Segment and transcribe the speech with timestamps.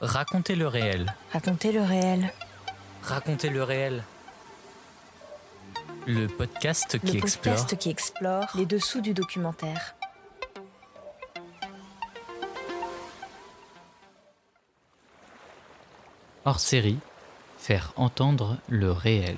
[0.00, 1.14] Racontez le réel.
[1.32, 2.32] Racontez le réel.
[3.02, 4.02] Racontez le réel.
[6.06, 9.94] Le podcast qui le explore podcast qui explore les dessous du documentaire.
[16.44, 16.98] hors série,
[17.58, 19.36] faire entendre le réel.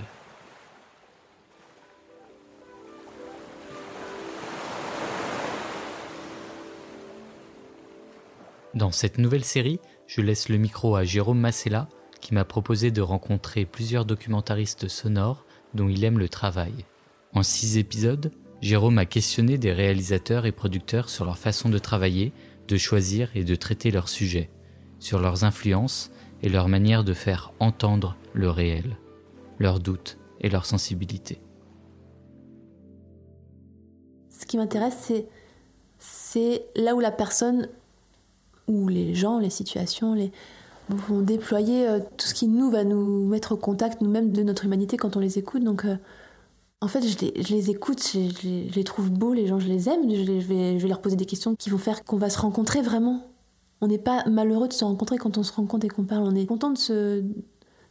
[8.75, 11.89] Dans cette nouvelle série, je laisse le micro à Jérôme Massella,
[12.23, 15.45] qui m'a proposé de rencontrer plusieurs documentaristes sonores
[15.75, 16.73] dont il aime le travail.
[17.35, 18.33] En six épisodes,
[18.63, 22.33] Jérôme a questionné des réalisateurs et producteurs sur leur façon de travailler,
[22.69, 24.49] de choisir et de traiter leurs sujets,
[25.01, 26.11] sur leurs influences
[26.43, 28.97] et leur manière de faire entendre le réel,
[29.59, 31.43] leurs doutes et leurs sensibilités.
[34.31, 35.27] Ce qui m'intéresse, c'est,
[35.99, 37.69] c'est là où la personne,
[38.69, 40.33] ou les gens, les situations, les,
[40.89, 44.65] vont déployer euh, tout ce qui nous va nous mettre au contact nous-mêmes de notre
[44.65, 45.63] humanité quand on les écoute.
[45.65, 45.97] Donc, euh,
[46.81, 50.11] en fait, je les, écoute, je, les- trouve beaux, les gens, je les aime.
[50.11, 53.23] Je vais leur poser des questions qui vont faire qu'on va se rencontrer vraiment.
[53.81, 56.25] On n'est pas malheureux de se rencontrer quand on se rencontre et qu'on parle.
[56.25, 57.25] On est content de se.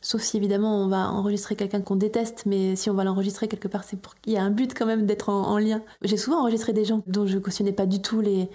[0.03, 3.67] Sauf si évidemment on va enregistrer quelqu'un qu'on déteste, mais si on va l'enregistrer quelque
[3.67, 5.81] part, c'est pour qu'il y a un but quand même d'être en, en lien.
[6.01, 8.49] J'ai souvent enregistré des gens dont je cautionnais pas du tout les,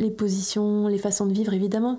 [0.00, 1.98] les positions, les façons de vivre évidemment.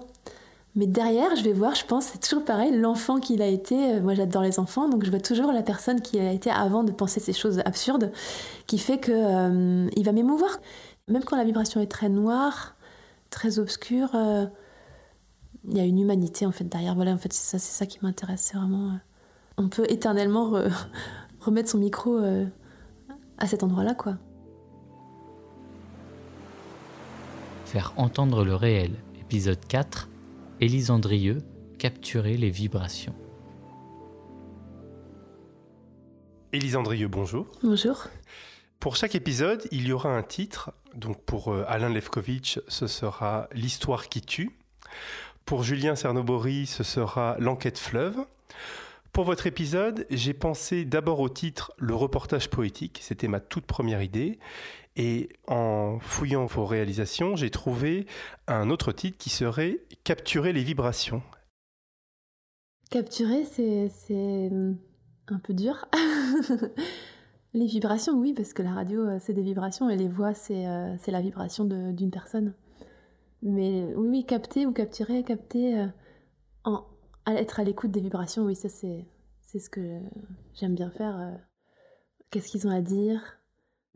[0.76, 3.96] Mais derrière, je vais voir, je pense, c'est toujours pareil, l'enfant qu'il a été.
[3.96, 6.84] Euh, Moi, j'adore les enfants, donc je vois toujours la personne qui a été avant
[6.86, 8.12] de penser ces choses absurdes,
[8.68, 10.60] qui fait que euh, il va m'émouvoir.
[11.10, 12.76] Même quand la vibration est très noire,
[13.32, 14.46] très obscure, euh,
[15.68, 16.96] il y a une humanité en fait derrière.
[16.96, 18.42] Voilà, en fait, c'est ça, c'est ça qui m'intéresse.
[18.52, 18.94] C'est vraiment,
[19.58, 20.72] on peut éternellement re-
[21.42, 22.18] remettre son micro
[23.38, 24.16] à cet endroit-là, quoi.
[27.72, 28.92] Faire entendre le réel,
[29.22, 30.10] épisode 4,
[30.60, 31.38] Élise Andrieux,
[31.80, 33.16] capturer les vibrations.
[36.52, 37.48] Élise Andrieux, bonjour.
[37.64, 38.08] Bonjour.
[38.82, 40.74] Pour chaque épisode, il y aura un titre.
[40.96, 44.52] Donc pour euh, Alain Levkovitch, ce sera L'histoire qui tue.
[45.46, 48.18] Pour Julien Cernobori, ce sera L'enquête fleuve.
[49.14, 53.00] Pour votre épisode, j'ai pensé d'abord au titre Le reportage poétique.
[53.02, 54.40] C'était ma toute première idée.
[54.96, 58.06] Et en fouillant vos réalisations, j'ai trouvé
[58.48, 61.22] un autre titre qui serait Capturer les vibrations.
[62.90, 64.78] Capturer, c'est hum,
[65.28, 65.88] un peu dur.
[67.54, 70.68] les vibrations, oui, parce que la radio, euh, c'est des vibrations et les voix, c'est
[70.68, 72.54] euh, la vibration d'une personne.
[73.42, 75.88] Mais oui, oui, capter ou capturer, capter, euh,
[76.64, 76.86] en,
[77.28, 79.06] être à l'écoute des vibrations, oui, ça c'est
[79.60, 80.00] ce que
[80.54, 81.18] j'aime bien faire.
[81.18, 81.36] euh.
[82.30, 83.41] Qu'est-ce qu'ils ont à dire?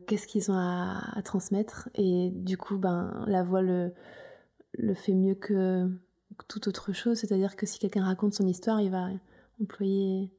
[0.06, 3.92] Qu'est-ce qu'ils ont à, à transmettre Et du coup, ben, la voix le,
[4.74, 5.90] le fait mieux que
[6.48, 7.18] toute autre chose.
[7.18, 9.08] C'est-à-dire que si quelqu'un raconte son histoire, il va
[9.60, 10.30] employer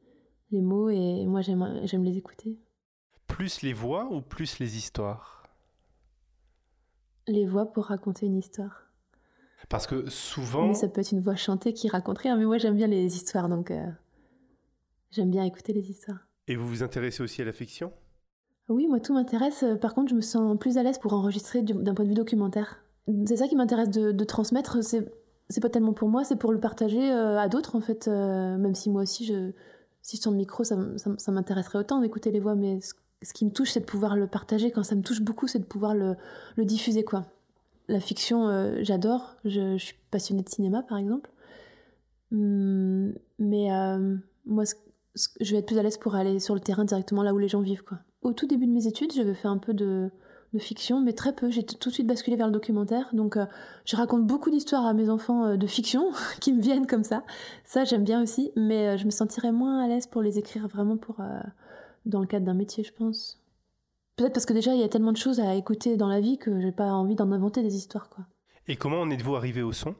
[0.51, 2.57] les mots et moi j'aime j'aime les écouter.
[3.27, 5.43] Plus les voix ou plus les histoires?
[7.27, 8.83] Les voix pour raconter une histoire.
[9.69, 10.67] Parce que souvent...
[10.67, 13.15] Mais ça peut être une voix chantée qui raconte rien, mais moi j'aime bien les
[13.17, 13.85] histoires, donc euh,
[15.11, 16.19] j'aime bien écouter les histoires.
[16.47, 17.91] Et vous vous intéressez aussi à la fiction?
[18.69, 19.63] Oui, moi tout m'intéresse.
[19.63, 22.09] Euh, Par contre, je me sens plus à l'aise pour enregistrer du- d'un point de
[22.09, 22.83] vue documentaire.
[23.25, 24.83] C'est ça qui m'intéresse de, transmettre.
[24.83, 28.07] C'est pas tellement pour moi, c'est pour le partager euh, à d'autres en fait.
[28.09, 29.25] euh, même si moi aussi,
[30.01, 30.75] si je sens le micro, ça,
[31.31, 32.55] m'intéresserait autant d'écouter les voix.
[32.55, 34.71] Mais ce, qui me touche, c'est de pouvoir le partager.
[34.71, 36.17] Quand ça me touche beaucoup, c'est de pouvoir le,
[36.57, 37.25] diffuser quoi.
[37.87, 39.37] La fiction, j'adore.
[39.45, 41.29] Je, suis passionnée de cinéma par exemple.
[42.33, 43.69] Hum, mais
[44.45, 44.65] moi,
[45.39, 47.47] je vais être plus à l'aise pour aller sur le terrain directement là où les
[47.47, 47.83] gens vivent.
[48.21, 50.11] Au tout début de mes études, j'avais fait un peu de,
[50.53, 51.49] de fiction, mais très peu.
[51.49, 53.09] J'ai tout de suite basculé vers le documentaire.
[53.13, 53.45] Donc, euh,
[53.85, 56.11] je raconte beaucoup d'histoires à mes enfants euh, de fiction
[56.41, 57.23] qui me viennent comme ça.
[57.65, 60.67] Ça, j'aime bien aussi, mais euh, je me sentirais moins à l'aise pour les écrire
[60.67, 61.17] vraiment pour,
[62.05, 63.41] dans le cadre d'un métier, je pense.
[64.15, 66.37] Peut-être parce que déjà, il y a tellement de choses à écouter dans la vie
[66.37, 68.25] que j'ai pas envie d'en inventer des histoires, quoi.
[68.67, 69.95] Et comment en êtes-vous arrivé au son?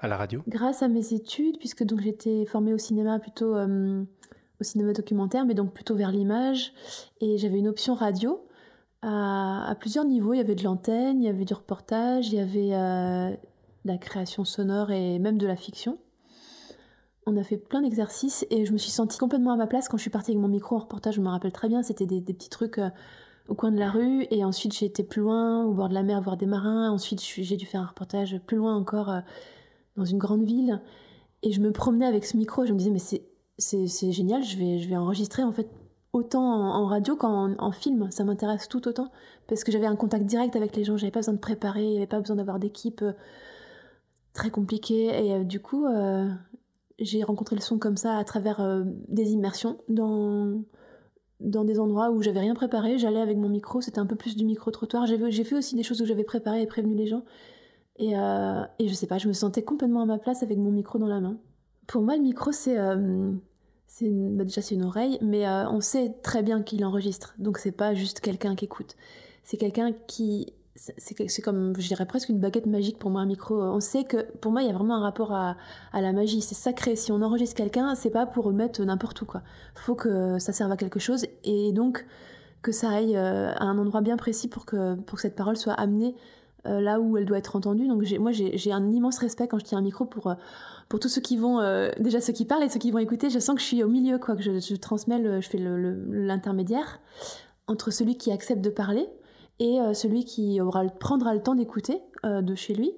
[0.00, 0.42] À la radio?
[0.48, 3.54] Grâce à mes études, puisque donc j'étais formée au cinéma plutôt
[4.60, 6.72] au cinéma documentaire, mais donc plutôt vers l'image,
[7.20, 8.46] et j'avais une option radio
[9.02, 10.32] à, plusieurs niveaux.
[10.34, 13.34] Il y avait de l'antenne, il y avait du reportage, il y avait euh,
[13.84, 15.98] la création sonore et même de la fiction.
[17.26, 19.96] On a fait plein d'exercices et je me suis sentie complètement à ma place quand
[19.96, 21.14] je suis partie avec mon micro en reportage.
[21.14, 22.90] Je me rappelle très bien, c'était des, petits trucs euh,
[23.48, 26.02] au coin de la rue et ensuite j'ai été plus loin, au bord de la
[26.02, 26.90] mer, voir des marins.
[26.90, 29.10] Ensuite, j'ai dû faire un reportage plus loin encore.
[29.10, 29.20] euh,
[29.96, 30.80] dans une grande ville
[31.42, 33.22] et je me promenais avec ce micro je me disais mais c'est
[33.58, 35.68] c'est génial je vais je vais enregistrer en fait
[36.12, 39.10] autant en, radio qu'en en film ça m'intéresse tout autant
[39.48, 41.90] parce que j'avais un contact direct avec les gens j'avais pas besoin de préparer il
[41.90, 43.12] n'y avait pas besoin d'avoir d'équipe euh,
[44.34, 45.26] très compliqué.
[45.26, 45.86] Et du coup,
[46.98, 50.60] j'ai rencontré le son comme ça à travers des immersions dans
[51.40, 52.98] dans des endroits où j'avais rien préparé.
[52.98, 55.06] J'allais avec mon micro, c'était un peu plus du micro-trottoir.
[55.06, 57.24] J'ai fait aussi des choses où j'avais préparé et prévenu les gens.
[57.96, 60.72] Et, euh, et, je sais pas, je me sentais complètement à ma place avec mon
[60.72, 61.36] micro dans la main.
[61.86, 62.78] Pour moi, le micro, c'est.
[62.78, 63.32] Euh,
[64.00, 67.34] bah déjà, c'est une oreille, mais euh, on sait très bien qu'il enregistre.
[67.38, 68.96] Donc, c'est pas juste quelqu'un qui écoute.
[69.42, 70.52] C'est quelqu'un qui.
[70.76, 73.62] C'est comme, je dirais presque une baguette magique pour moi, un micro.
[73.62, 75.56] On sait que, pour moi, il y a vraiment un rapport à,
[75.92, 76.40] à la magie.
[76.40, 76.96] C'est sacré.
[76.96, 79.42] Si on enregistre quelqu'un, c'est pas pour mettre n'importe où, quoi.
[79.76, 81.26] Faut que ça serve à quelque chose.
[81.44, 82.04] Et donc,
[82.62, 85.56] que ça aille euh, à un endroit bien précis pour que, pour que cette parole
[85.56, 86.16] soit amenée
[86.66, 87.86] là où elle doit être entendue.
[87.86, 90.34] Donc moi j'ai un immense respect quand je tiens un micro pour,
[90.88, 93.30] pour tous ceux qui vont, euh, déjà ceux qui parlent et ceux qui vont écouter.
[93.30, 97.00] Je sens que je suis au milieu, quoi, que je, transmets, je fais l'intermédiaire
[97.66, 99.08] entre celui qui accepte de parler
[99.58, 102.92] et celui qui aura, prendra le temps d'écouter de chez lui.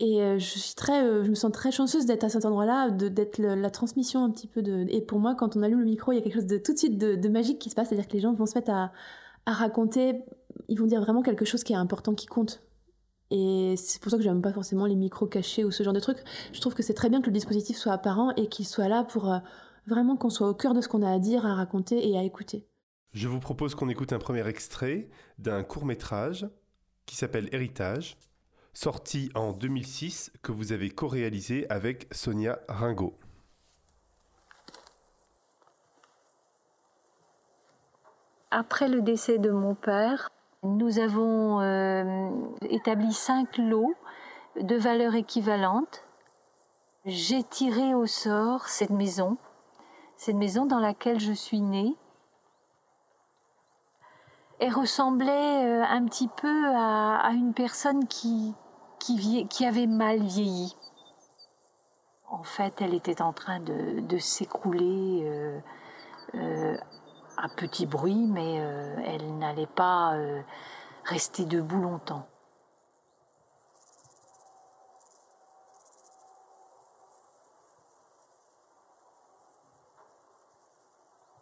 [0.00, 3.70] Et je suis très, je me sens très chanceuse d'être à cet endroit-là, d'être la
[3.70, 4.86] transmission un petit peu de.
[4.88, 6.72] Et pour moi, quand on allume le micro, il y a quelque chose de tout
[6.72, 8.90] de suite de, magique qui se passe, c'est-à-dire que les gens vont se mettre à
[9.46, 10.24] raconter,
[10.68, 12.63] ils vont dire vraiment quelque chose qui est important, qui compte.
[13.36, 15.98] Et c'est pour ça que j'aime pas forcément les micros cachés ou ce genre de
[15.98, 16.22] trucs.
[16.52, 19.02] Je trouve que c'est très bien que le dispositif soit apparent et qu'il soit là
[19.02, 19.38] pour euh,
[19.88, 22.22] vraiment qu'on soit au cœur de ce qu'on a à dire, à raconter et à
[22.22, 22.64] écouter.
[23.12, 25.08] Je vous propose qu'on écoute un premier extrait
[25.38, 26.48] d'un court métrage
[27.06, 28.16] qui s'appelle Héritage,
[28.72, 33.18] sorti en 2006, que vous avez co-réalisé avec Sonia Ringo.
[38.52, 40.30] Après le décès de mon père,
[40.64, 42.30] nous avons euh,
[42.70, 43.94] établi cinq lots
[44.58, 46.04] de valeurs équivalentes.
[47.04, 49.36] J'ai tiré au sort cette maison,
[50.16, 51.94] cette maison dans laquelle je suis née.
[54.58, 58.54] Elle ressemblait euh, un petit peu à, une personne qui,
[58.98, 60.74] qui, avait mal vieilli.
[62.30, 65.60] En fait, elle était en train de, s'écrouler
[66.34, 66.76] euh,
[67.36, 70.42] un petit bruit, mais euh, elle n'allait pas euh,
[71.04, 72.26] rester debout longtemps.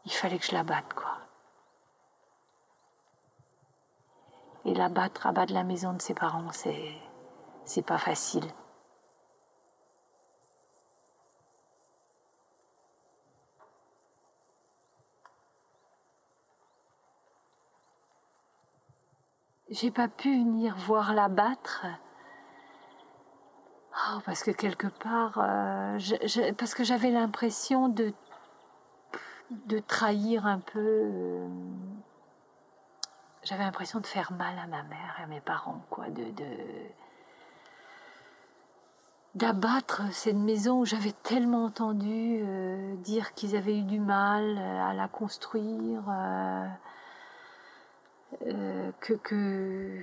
[0.04, 1.18] Il fallait que je la batte, quoi.
[4.64, 6.92] Et la battre à bas de la maison de ses parents, c'est,
[7.64, 8.44] c'est pas facile.
[19.72, 21.86] J'ai pas pu venir voir la battre.
[23.94, 25.98] Oh, parce que quelque part, euh,
[26.56, 28.12] parce que j'avais l'impression de,
[29.50, 30.78] de trahir un peu.
[30.78, 31.48] Euh,
[33.44, 36.24] j'avais l'impression de faire mal à ma mère et à mes parents, quoi, de,
[39.34, 44.92] d'abattre cette maison où j'avais tellement entendu euh, dire qu'ils avaient eu du mal à
[44.92, 46.02] la construire.
[48.46, 50.00] Euh, que, que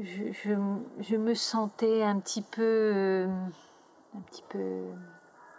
[0.00, 0.32] je,
[1.00, 3.26] je, me sentais un petit peu, euh,
[4.16, 4.84] un petit peu,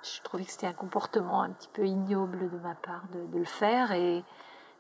[0.04, 3.40] je trouvais que c'était un comportement un petit peu ignoble de ma part de, de,
[3.40, 4.24] le faire et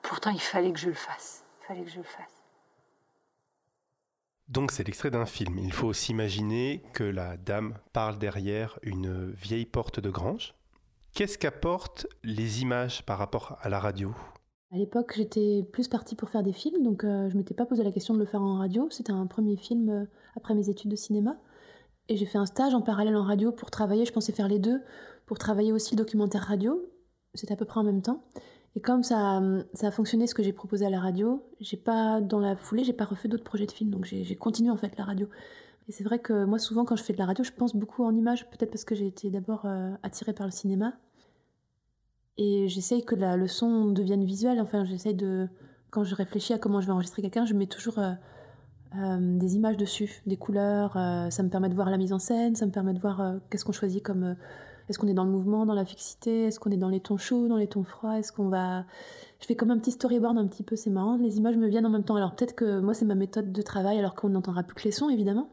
[0.01, 2.43] pourtant il fallait que je le fasse, il fallait que je le fasse.
[4.47, 5.57] Donc c'est l'extrait d'un film.
[5.57, 10.53] Il faut s'imaginer que la dame parle derrière une vieille porte de grange.
[11.13, 14.13] Qu'est-ce qu'apportent les images par rapport à la radio?
[14.73, 17.83] À l'époque, j'étais plus partie pour faire des films, donc euh, je m'étais pas posé
[17.83, 18.87] la question de le faire en radio.
[18.89, 21.37] C'était un premier film euh, après mes études de cinéma.
[22.09, 24.57] Et j'ai fait un stage en parallèle en radio pour travailler, je pensais faire les
[24.57, 24.81] deux,
[25.27, 26.83] pour travailler aussi le documentaire radio.
[27.35, 28.23] C'était à peu près en même temps.
[28.75, 29.41] Et comme ça,
[29.75, 32.83] ça a fonctionné ce que j'ai proposé à la radio, j'ai pas, dans la foulée,
[32.83, 35.29] j'ai pas refait d'autres projets de films, donc j'ai continué en fait la radio.
[35.87, 38.03] Et c'est vrai que moi, souvent, quand je fais de la radio, je pense beaucoup
[38.03, 40.93] en images, peut-être parce que j'ai été d'abord euh, attirée par le cinéma.
[42.37, 44.59] Et j'essaye que la, le son devienne visuel.
[44.59, 45.47] Enfin, j'essaye de.
[45.91, 48.13] Quand je réfléchis à comment je vais enregistrer quelqu'un, je mets toujours euh,
[48.97, 50.97] euh, des images dessus, des couleurs.
[50.97, 53.35] Euh, ça me permet de voir la mise en scène, ça me permet de voir
[53.49, 54.35] qu'est-ce qu'on choisit comme.
[54.89, 57.17] est-ce qu'on est dans le mouvement, dans la fixité Est-ce qu'on est dans les tons
[57.17, 58.85] chauds, dans les tons froids Est-ce qu'on va.
[59.39, 61.17] Je fais comme un petit storyboard un petit peu, c'est marrant.
[61.17, 62.15] Les images me viennent en même temps.
[62.15, 64.91] Alors peut-être que moi, c'est ma méthode de travail, alors qu'on n'entendra plus que les
[64.91, 65.49] sons, évidemment.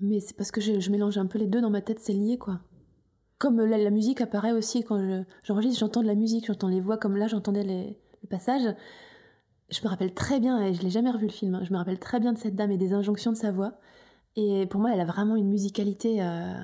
[0.00, 2.38] Mais c'est parce que je mélange un peu les deux dans ma tête, c'est lié,
[2.38, 2.60] quoi
[3.38, 7.16] comme la, musique apparaît aussi quand j'enregistre, j'entends de la musique, j'entends les voix, comme
[7.16, 8.74] là j'entendais le passage.
[9.70, 11.78] Je me rappelle très bien, et je l'ai jamais revu le film, hein, je me
[11.78, 13.74] rappelle très bien de cette dame et des injonctions de sa voix.
[14.36, 16.22] Et pour moi, elle a vraiment une musicalité.
[16.22, 16.54] Euh,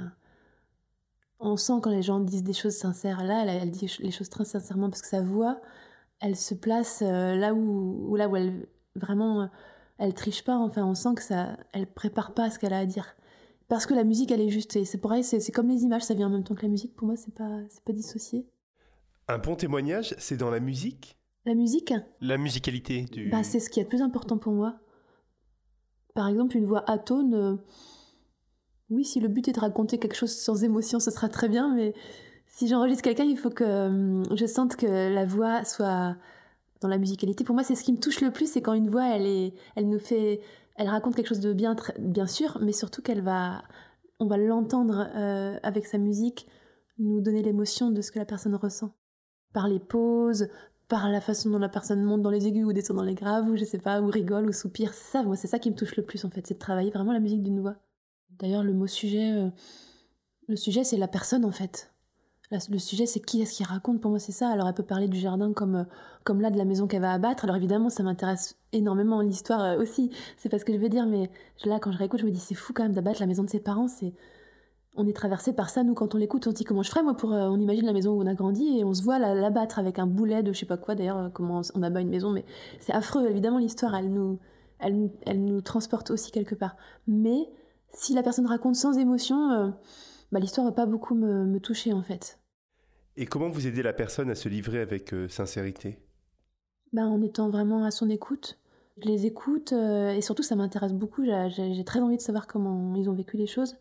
[1.40, 3.24] on sent quand les gens disent des choses sincères.
[3.24, 5.60] Là, elle, dit les choses très sincèrement parce que sa voix,
[6.20, 9.50] elle se place euh, là où, là où elle vraiment,
[9.98, 10.56] elle triche pas.
[10.56, 13.16] Enfin, on sent que ça, elle prépare pas ce qu'elle a à dire.
[13.68, 14.76] Parce que la musique, elle est juste.
[14.76, 16.94] Et c'est pareil, c'est comme les images, ça vient en même temps que la musique.
[16.94, 18.46] Pour moi, c'est pas, pas dissocié.
[19.28, 21.18] Un bon témoignage, c'est dans la musique?
[21.46, 21.92] La musique?
[22.20, 23.30] La musicalité du.
[23.30, 24.76] Bah, c'est ce qui est le plus important pour moi.
[26.14, 27.34] Par exemple, une voix atone.
[27.34, 27.56] Euh,
[28.90, 31.74] oui, si le but est de raconter quelque chose sans émotion, ce sera très bien,
[31.74, 31.94] mais
[32.46, 36.16] si j'enregistre quelqu'un, il faut que euh, je sente que la voix soit
[36.80, 37.44] dans la musicalité.
[37.44, 39.54] Pour moi, c'est ce qui me touche le plus, c'est quand une voix, elle, est,
[39.74, 40.40] elle nous fait
[40.76, 43.62] elle raconte quelque chose de bien, bien sûr, mais surtout qu'elle va,
[44.18, 46.46] on va l'entendre euh, avec sa musique,
[46.98, 48.92] nous donner l'émotion de ce que la personne ressent.
[49.52, 50.48] Par les pauses,
[50.88, 53.48] par la façon dont la personne monte dans les aigus ou descend dans les graves,
[53.48, 54.92] ou je sais pas, ou rigole ou soupire.
[54.94, 57.12] Ça, moi, c'est ça qui me touche le plus en fait, c'est de travailler vraiment
[57.12, 57.76] la musique d'une voix.
[58.30, 59.50] D'ailleurs, le mot sujet, euh,
[60.48, 61.93] le sujet, c'est la personne en fait
[62.70, 64.00] le sujet, c'est qui est-ce qui raconte?
[64.00, 64.48] Pour moi, c'est ça.
[64.48, 65.84] Alors, elle peut parler du jardin comme, euh,
[66.24, 67.44] comme là de la maison qu'elle va abattre.
[67.44, 70.10] Alors, évidemment, ça m'intéresse énormément l'histoire euh, aussi.
[70.36, 71.30] C'est pas ce que je veux dire, mais
[71.64, 73.50] là, quand je réécoute, je me dis, c'est fou quand même d'abattre la maison de
[73.50, 73.88] ses parents.
[73.88, 74.12] C'est
[74.96, 75.82] on est traversé par ça.
[75.82, 77.32] Nous, quand on l'écoute, on dit comment je ferais moi pour.
[77.32, 79.98] Euh, on imagine la maison où on a grandi et on se voit l'abattre avec
[79.98, 80.94] un boulet de je sais pas quoi.
[80.94, 82.44] D'ailleurs, comment on abat une maison, mais
[82.78, 83.26] c'est affreux.
[83.28, 84.38] Évidemment, l'histoire, elle nous,
[84.78, 86.76] elle, nous transporte aussi quelque part.
[87.08, 87.50] Mais
[87.92, 89.74] si la personne raconte sans émotion,
[90.32, 92.38] bah, l'histoire va pas beaucoup me toucher en fait.
[93.16, 95.98] Et comment vous aidez la personne à se livrer avec euh, sincérité?
[96.92, 98.58] Ben, En étant vraiment à son écoute.
[99.02, 101.24] Je les écoute euh, et surtout ça m'intéresse beaucoup.
[101.24, 103.76] J'ai très envie de savoir comment ils ont vécu les choses.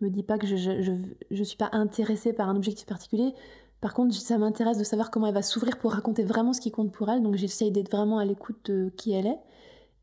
[0.00, 0.92] Je me dis pas que je
[1.30, 3.34] ne suis pas intéressée par un objectif particulier.
[3.80, 6.70] Par contre, ça m'intéresse de savoir comment elle va s'ouvrir pour raconter vraiment ce qui
[6.70, 7.22] compte pour elle.
[7.22, 9.38] Donc j'essaye d'être vraiment à l'écoute de qui elle est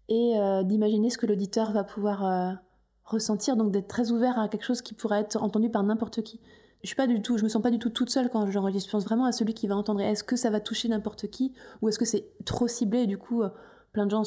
[0.09, 2.57] et euh, d'imaginer ce que l'auditeur va pouvoir
[3.03, 3.55] ressentir.
[3.55, 6.39] Donc d'être très ouvert à quelque chose qui pourrait être entendu par n'importe qui
[6.85, 8.87] je suis pas du tout, je me sens pas du tout toute seule quand j'enregistre.
[8.89, 10.01] Je pense vraiment à celui qui va entendre.
[10.01, 11.51] Est-ce que ça va toucher n'importe qui
[11.81, 13.49] ou est-ce que c'est trop ciblé et du coup euh,
[13.91, 14.23] plein de gens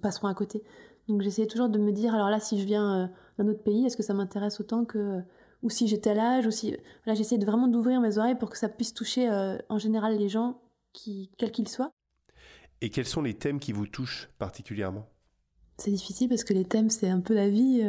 [0.00, 0.62] passeront à côté.
[1.08, 3.06] Donc j'essayais toujours de me dire alors là si je viens euh,
[3.38, 5.20] d'un autre pays, est-ce que ça m'intéresse autant que
[5.62, 8.50] ou si j'ai tel âge ou si là j'essaie de vraiment d'ouvrir mes oreilles pour
[8.50, 10.60] que ça puisse toucher euh, en général les gens
[10.92, 11.90] qui quels qu'ils soient.
[12.82, 15.08] Et quels sont les thèmes qui vous touchent particulièrement?
[15.78, 17.82] C'est difficile parce que les thèmes c'est un peu la vie.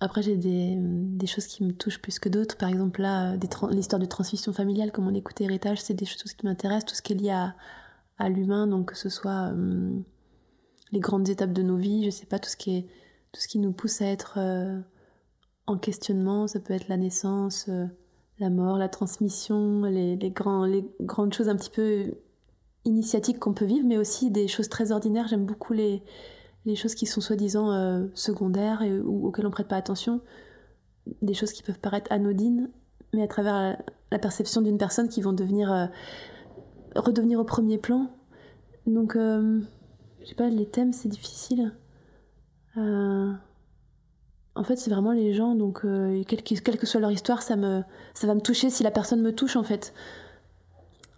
[0.00, 2.56] Après, j'ai des, des, choses qui me touchent plus que d'autres.
[2.56, 3.36] Par exemple, là,
[3.70, 7.02] l'histoire de transmission familiale, comme on écoute héritage, c'est des choses qui m'intéressent, tout ce
[7.02, 7.30] qui est lié
[8.18, 9.92] à, l'humain, donc que ce soit euh,
[10.92, 12.86] les grandes étapes de nos vies, je sais pas, tout ce qui,
[13.32, 14.78] tout ce qui nous pousse à être euh,
[15.66, 17.86] en questionnement, ça peut être la naissance, euh,
[18.38, 22.14] la mort, la transmission, les, les grandes choses un petit peu
[22.84, 25.28] initiatiques qu'on peut vivre, mais aussi des choses très ordinaires.
[25.28, 26.02] J'aime beaucoup les
[26.64, 30.20] les choses qui sont soi-disant euh, secondaires et, ou auxquelles on prête pas attention,
[31.22, 32.70] des choses qui peuvent paraître anodines,
[33.12, 33.78] mais à travers
[34.10, 35.86] la, perception d'une personne qui vont devenir euh,
[36.96, 38.10] redevenir au premier plan.
[38.86, 39.60] Donc, euh,
[40.20, 41.72] je sais pas, les thèmes c'est difficile.
[42.76, 45.82] en fait, c'est vraiment les gens, donc
[46.26, 47.82] quelle, quelle, que soit leur histoire, ça me,
[48.14, 49.94] ça va me toucher si la personne me touche en fait.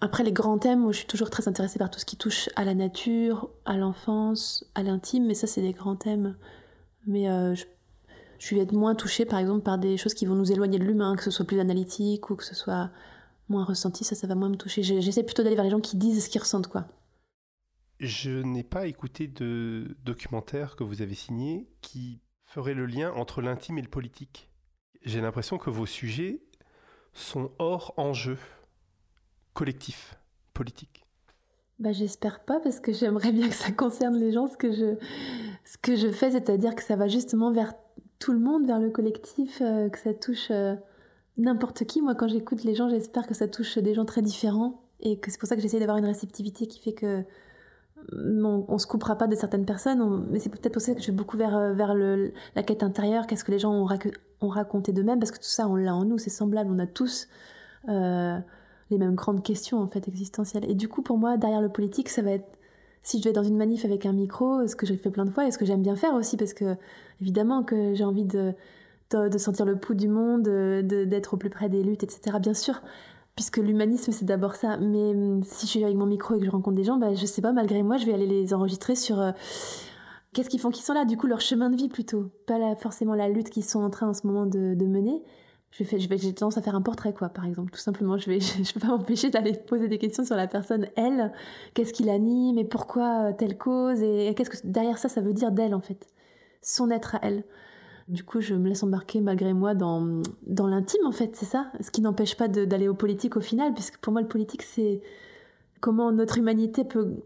[0.02, 2.48] Après les grands thèmes, moi je suis toujours très intéressée par tout ce qui touche
[2.56, 6.36] à la nature, à l'enfance, à l'intime, mais ça c'est des grands thèmes.
[7.06, 10.50] Mais euh, je, vais être moins touchée par exemple par des choses qui vont nous
[10.50, 12.90] éloigner de l'humain, que ce soit plus analytique ou que ce soit
[13.48, 14.82] moins ressenti, ça ça va moins me toucher.
[14.82, 16.88] J'essaie plutôt d'aller vers les gens qui disent ce qu'ils ressentent quoi.
[18.00, 23.40] Je n'ai pas écouté de documentaire que vous avez signé qui ferait le lien entre
[23.40, 24.50] l'intime et le politique.
[25.02, 26.42] J'ai l'impression que vos sujets
[27.12, 28.36] sont hors enjeu
[29.54, 30.18] collectif,
[30.54, 31.04] politique
[31.78, 34.46] bah, J'espère pas, parce que j'aimerais bien que ça concerne les gens.
[34.46, 34.96] Ce que je,
[35.64, 37.74] ce que je fais, c'est-à-dire que ça va justement vers
[38.18, 40.74] tout le monde, vers le collectif, euh, que ça touche euh,
[41.36, 42.00] n'importe qui.
[42.02, 44.80] Moi, quand j'écoute les gens, j'espère que ça touche des gens très différents.
[45.00, 47.24] Et que c'est pour ça que j'essaie d'avoir une réceptivité qui fait que
[48.12, 51.06] on, on se coupera pas de certaines personnes, mais c'est peut-être pour ça que je
[51.08, 53.88] vais beaucoup vers, euh, vers la quête intérieure, qu'est-ce que les gens ont,
[54.40, 56.86] ont raconté d'eux-mêmes, parce que tout ça, on l'a en nous, c'est semblable, on a
[56.86, 57.28] tous
[58.92, 60.70] les mêmes grandes questions en fait existentielles.
[60.70, 62.46] Et du coup, pour moi, derrière le politique, ça va être
[63.02, 65.30] si je vais dans une manif avec un micro, ce que j'ai fait plein de
[65.30, 66.76] fois et ce que j'aime bien faire aussi, parce que
[67.20, 68.54] évidemment que j'ai envie de,
[69.10, 72.38] de, sentir le pouls du monde, d'être au plus près des luttes, etc.
[72.40, 72.80] Bien sûr,
[73.34, 74.76] puisque l'humanisme c'est d'abord ça.
[74.76, 77.14] Mais hum, si je suis avec mon micro et que je rencontre des gens, bah,
[77.14, 79.32] je sais pas, malgré moi, je vais aller les enregistrer sur euh,
[80.32, 83.14] qu'est-ce qu'ils font qu'ils sont là, du coup leur chemin de vie plutôt, pas forcément
[83.14, 85.22] la lutte qu'ils sont en train en ce moment de, de mener
[85.72, 87.72] je vais, je j'ai tendance à faire un portrait, quoi, par exemple.
[87.72, 90.86] Tout simplement, je vais, je, peux pas m'empêcher d'aller poser des questions sur la personne,
[90.96, 91.32] elle.
[91.74, 95.32] Qu'est-ce qui l'anime et pourquoi euh, telle cause et qu'est-ce que derrière ça, ça veut
[95.32, 96.06] dire d'elle, en fait.
[96.60, 97.44] Son être à elle.
[98.08, 101.72] Du coup, je me laisse embarquer malgré moi dans, dans l'intime, en fait, c'est ça.
[101.80, 105.00] Ce qui n'empêche pas d'aller au politique au final, puisque pour moi, le politique, c'est
[105.80, 107.16] comment notre humanité peut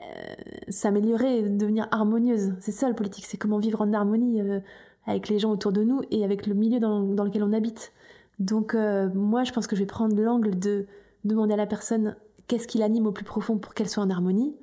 [0.00, 0.34] euh,
[0.68, 2.54] s'améliorer, devenir harmonieuse.
[2.60, 4.40] C'est ça le politique, c'est comment vivre en harmonie.
[4.40, 4.60] Euh,
[5.06, 7.92] avec les gens autour de nous et avec le milieu dans, lequel on habite.
[8.38, 10.86] Donc euh, moi, je pense que je vais prendre l'angle de
[11.24, 12.16] demander à la personne
[12.46, 14.56] qu'est-ce qui l'anime au plus profond pour qu'elle soit en harmonie,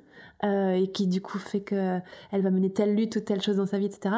[0.44, 3.66] euh, et qui du coup fait qu'elle va mener telle lutte ou telle chose dans
[3.66, 4.14] sa vie, etc.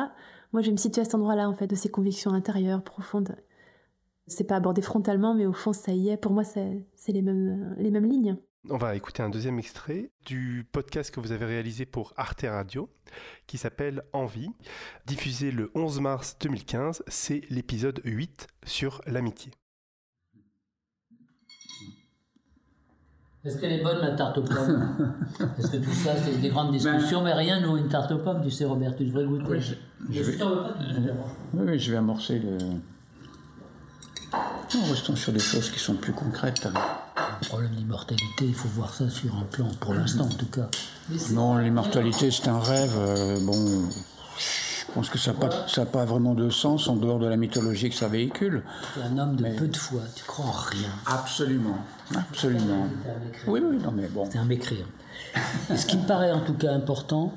[0.53, 3.37] Moi, je vais me situer à cet endroit-là, en fait, de ses convictions intérieures, profondes.
[4.27, 6.17] C'est pas abordé frontalement, mais au fond, ça y est.
[6.17, 8.37] Pour moi, c'est les mêmes, les mêmes lignes.
[8.71, 12.89] On va écouter un deuxième extrait du podcast que vous avez réalisé pour Arte Radio,
[13.49, 14.51] qui s'appelle Envie,
[15.05, 17.03] diffusé le 11 mars 2015.
[17.09, 19.51] C'est l'épisode 8 sur l'amitié.
[23.45, 26.71] Est-ce qu'elle est bonne la tarte aux pommes Parce que tout ça, c'est des grandes
[26.71, 29.45] discussions, mais rien, nous, une tarte aux pommes, tu sais, Robert, tu devrais goûter.
[29.49, 29.75] Oui, je,
[30.09, 30.45] je vais...
[30.45, 32.59] oui, oui, je vais amorcer le.
[34.33, 36.67] Non, restons sur des choses qui sont plus concrètes.
[36.67, 40.69] Le problème d'immortalité, il faut voir ça sur un plan, pour l'instant en tout cas.
[41.33, 42.95] Non, l'immortalité, c'est un rêve.
[42.97, 43.89] Euh, bon,
[44.39, 47.91] je pense que ça n'a pas, pas, vraiment de sens en dehors de la mythologie
[47.91, 48.63] que ça véhicule.
[48.95, 50.91] Tu es un homme de peu de foi, tu crois en rien.
[51.07, 51.79] Absolument,
[52.15, 52.89] absolument.
[53.47, 54.29] Oui, oui, non mais bon.
[54.31, 54.87] C'est un mécréant.
[55.71, 57.35] Et ce qui me paraît en tout cas important,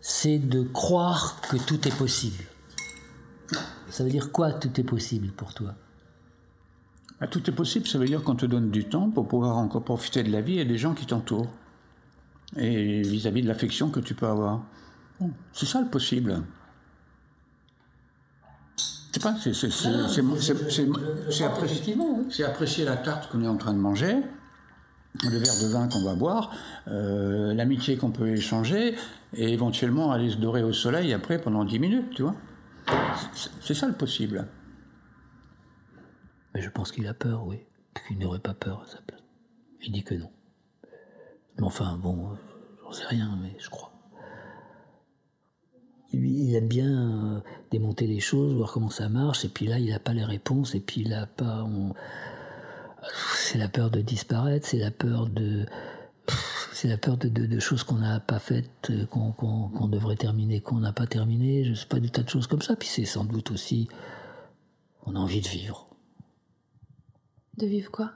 [0.00, 2.44] c'est de croire que tout est possible.
[3.88, 5.74] Ça veut dire quoi tout est possible pour toi?
[7.28, 10.22] Tout est possible, ça veut dire qu'on te donne du temps pour pouvoir encore profiter
[10.22, 11.50] de la vie et des gens qui t'entourent.
[12.56, 14.62] Et vis-à-vis -vis de l'affection que tu peux avoir.
[15.52, 16.42] C'est ça le possible.
[19.12, 19.34] C'est pas,
[21.30, 21.44] c'est
[22.44, 24.16] apprécier, la tarte qu'on est en train de manger,
[25.24, 26.52] le verre de vin qu'on va boire,
[26.88, 28.94] euh, l'amitié qu'on peut échanger,
[29.34, 32.36] et éventuellement aller se dorer au soleil après pendant 10 minutes, tu vois.
[33.60, 34.46] C'est ça le possible.
[36.54, 37.60] Mais je pense qu'il a peur, oui.
[38.06, 39.22] Qu'il n'aurait pas peur à sa place.
[39.82, 40.30] Il dit que non.
[41.56, 42.36] Mais enfin, bon,
[42.82, 43.90] j'en sais rien, mais je crois
[46.12, 47.40] il aime bien euh,
[47.70, 50.74] démonter les choses, voir comment ça marche, et puis là, il n'a pas les réponses,
[50.74, 51.66] et puis il n'a pas.
[53.34, 55.66] C'est la peur de disparaître, c'est la peur de.
[56.72, 60.92] C'est la peur de, choses qu'on n'a pas faites, euh, qu'on devrait terminer, qu'on n'a
[60.92, 62.74] pas terminé, je sais pas, des tas de choses comme ça.
[62.74, 63.88] Puis c'est sans doute aussi.
[65.04, 65.89] On a envie de vivre.
[67.56, 68.12] De vivre quoi?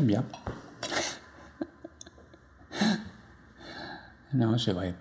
[0.00, 0.24] Bien.
[4.34, 4.94] non, c'est vrai.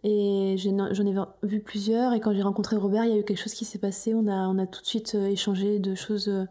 [0.03, 2.13] et j'en ai vu plusieurs.
[2.13, 4.13] Et quand j'ai rencontré Robert, il y a eu quelque chose qui s'est passé.
[4.13, 6.45] On a, on a tout de suite euh, échangé de choses euh,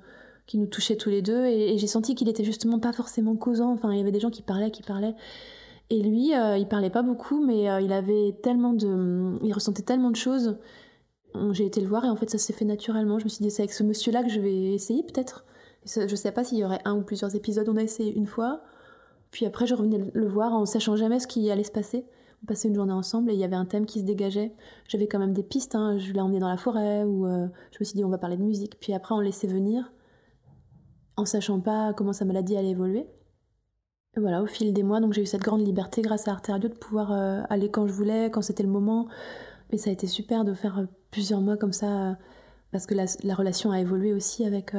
[0.47, 1.47] qui nous touchaient tous les deux.
[1.47, 3.73] Et, j'ai senti qu'il était justement pas forcément causant.
[3.73, 5.15] Enfin, il y avait des gens qui parlaient, qui parlaient.
[5.91, 9.39] Et lui, euh, il parlait pas beaucoup, mais il avait tellement de.
[9.43, 10.59] Il ressentait tellement de choses.
[11.53, 13.19] J'ai été le voir et en fait, ça s'est fait naturellement.
[13.19, 15.45] Je me suis dit, c'est avec ce monsieur-là que je vais essayer peut-être.
[15.87, 17.69] Je sais pas s'il y aurait un ou plusieurs épisodes.
[17.69, 18.61] On a essayé une fois.
[19.31, 22.05] Puis après, je revenais le voir en sachant jamais ce qui allait se passer.
[22.43, 24.55] On passait une journée ensemble et il y avait un thème qui se dégageait.
[24.87, 25.99] J'avais quand même des pistes, hein.
[25.99, 28.37] je l'ai emmené dans la forêt ou euh, je me suis dit on va parler
[28.37, 28.79] de musique.
[28.81, 29.93] Puis après on laissait venir
[31.17, 33.07] en sachant pas comment sa maladie allait évoluer.
[34.17, 36.51] Et voilà, au fil des mois, donc j'ai eu cette grande liberté grâce à Arte
[36.51, 39.09] de pouvoir euh, aller quand je voulais, quand c'était le moment.
[39.71, 42.17] Mais ça a été super de faire euh, plusieurs mois comme ça
[42.71, 44.75] parce que la, la relation a évolué aussi avec,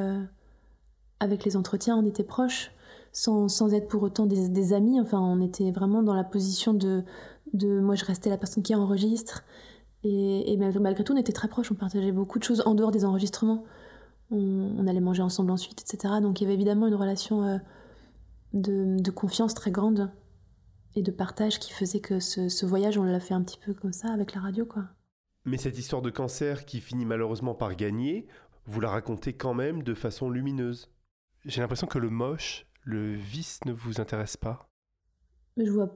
[1.19, 2.71] avec les entretiens, on était proches,
[3.11, 6.73] sans, sans être pour autant des, des amis, enfin on était vraiment dans la position
[6.73, 7.03] de,
[7.53, 9.43] de moi je restais la personne qui enregistre,
[10.03, 12.75] et, et malgré, malgré tout on était très proches, on partageait beaucoup de choses en
[12.75, 13.63] dehors des enregistrements,
[14.31, 16.15] on, on allait manger ensemble ensuite, etc.
[16.21, 17.57] Donc il y avait évidemment une relation euh,
[18.53, 20.11] de, de confiance très grande
[20.95, 23.73] et de partage qui faisait que ce, ce voyage, on l'a fait un petit peu
[23.73, 24.85] comme ça avec la radio, quoi.
[25.45, 28.27] Mais cette histoire de cancer qui finit malheureusement par gagner,
[28.65, 30.91] vous la racontez quand même de façon lumineuse.
[31.45, 34.69] J'ai l'impression que le moche, le vice ne vous intéresse pas.
[35.57, 35.89] Je vois,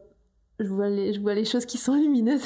[0.59, 2.45] je vois, les, je vois les choses qui sont lumineuses.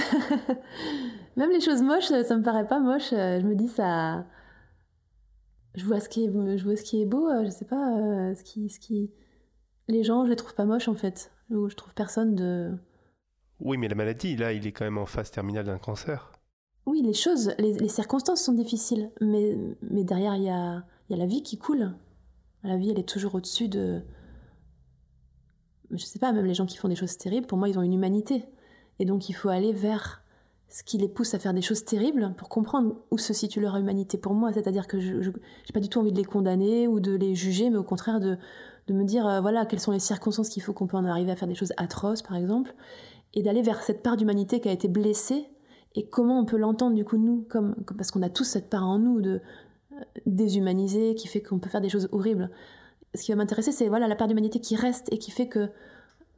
[1.35, 3.09] Même les choses moches, ça me paraît pas moche.
[3.11, 4.25] Je me dis, ça.
[5.75, 8.33] Je vois ce qui est, je vois ce qui est beau, je sais pas, euh,
[8.33, 9.11] ce qui, ce qui.
[9.87, 11.31] Les gens, je les trouve pas moches en fait.
[11.49, 12.75] Je trouve personne de.
[13.59, 16.31] Oui, mais la maladie, là, il est quand même en phase terminale d'un cancer.
[16.85, 21.15] Oui, les choses, les, les circonstances sont difficiles, mais, mais derrière, il y a, il
[21.15, 21.93] y a la vie qui coule.
[22.63, 24.01] La vie, elle est toujours au-dessus de.
[25.91, 27.81] Je sais pas, même les gens qui font des choses terribles, pour moi, ils ont
[27.81, 28.45] une humanité.
[28.99, 30.21] Et donc, il faut aller vers
[30.69, 33.77] ce qui les pousse à faire des choses terribles pour comprendre où se situe leur
[33.77, 34.51] humanité pour moi.
[34.51, 35.33] C'est-à-dire que je n'ai
[35.73, 38.37] pas du tout envie de les condamner ou de les juger, mais au contraire de,
[38.87, 41.31] de me dire, euh, voilà, quelles sont les circonstances qu'il faut qu'on peut en arriver
[41.31, 42.73] à faire des choses atroces, par exemple,
[43.33, 45.45] et d'aller vers cette part d'humanité qui a été blessée
[45.95, 48.85] et comment on peut l'entendre du coup nous comme- parce qu'on a tous cette part
[48.85, 49.41] en nous de
[49.93, 49.95] euh,
[50.25, 52.49] déshumanisée qui fait qu'on peut faire des choses horribles
[53.17, 55.69] ce qui va m'intéresser c'est voilà la part d'humanité qui reste et qui fait que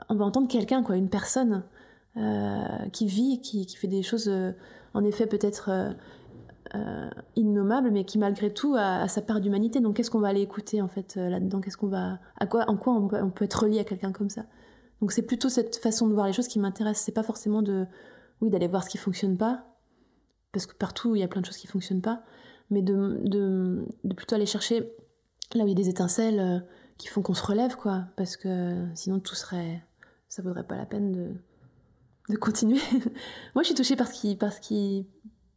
[0.08, 1.64] on va entendre quelqu'un quoi une personne
[2.18, 4.52] euh, qui vit qui, qui fait des choses euh,
[4.94, 5.92] en effet peut-être euh,
[6.76, 9.80] euh, innommables mais qui malgré tout a, sa part d'humanité.
[9.80, 11.62] Donc qu'est-ce qu'on va aller écouter en fait là-dedans?
[11.62, 14.46] Qu'est-ce qu'on va à quoi en quoi on peut, être relié à quelqu'un comme ça?
[15.02, 17.00] Donc c'est plutôt cette façon de voir les choses qui m'intéresse.
[17.00, 17.86] C'est pas forcément de
[18.42, 19.66] oui, d'aller voir ce qui fonctionne pas,
[20.52, 22.24] parce que partout il y a plein de choses qui fonctionnent pas,
[22.70, 24.94] mais de, de plutôt aller chercher
[25.54, 26.60] là où il y a des étincelles euh,
[26.98, 29.84] qui font qu'on se relève, quoi, parce que sinon tout serait.
[30.28, 31.34] ça vaudrait pas la peine de,
[32.30, 32.80] de continuer.
[33.56, 34.10] Moi je suis touchée par,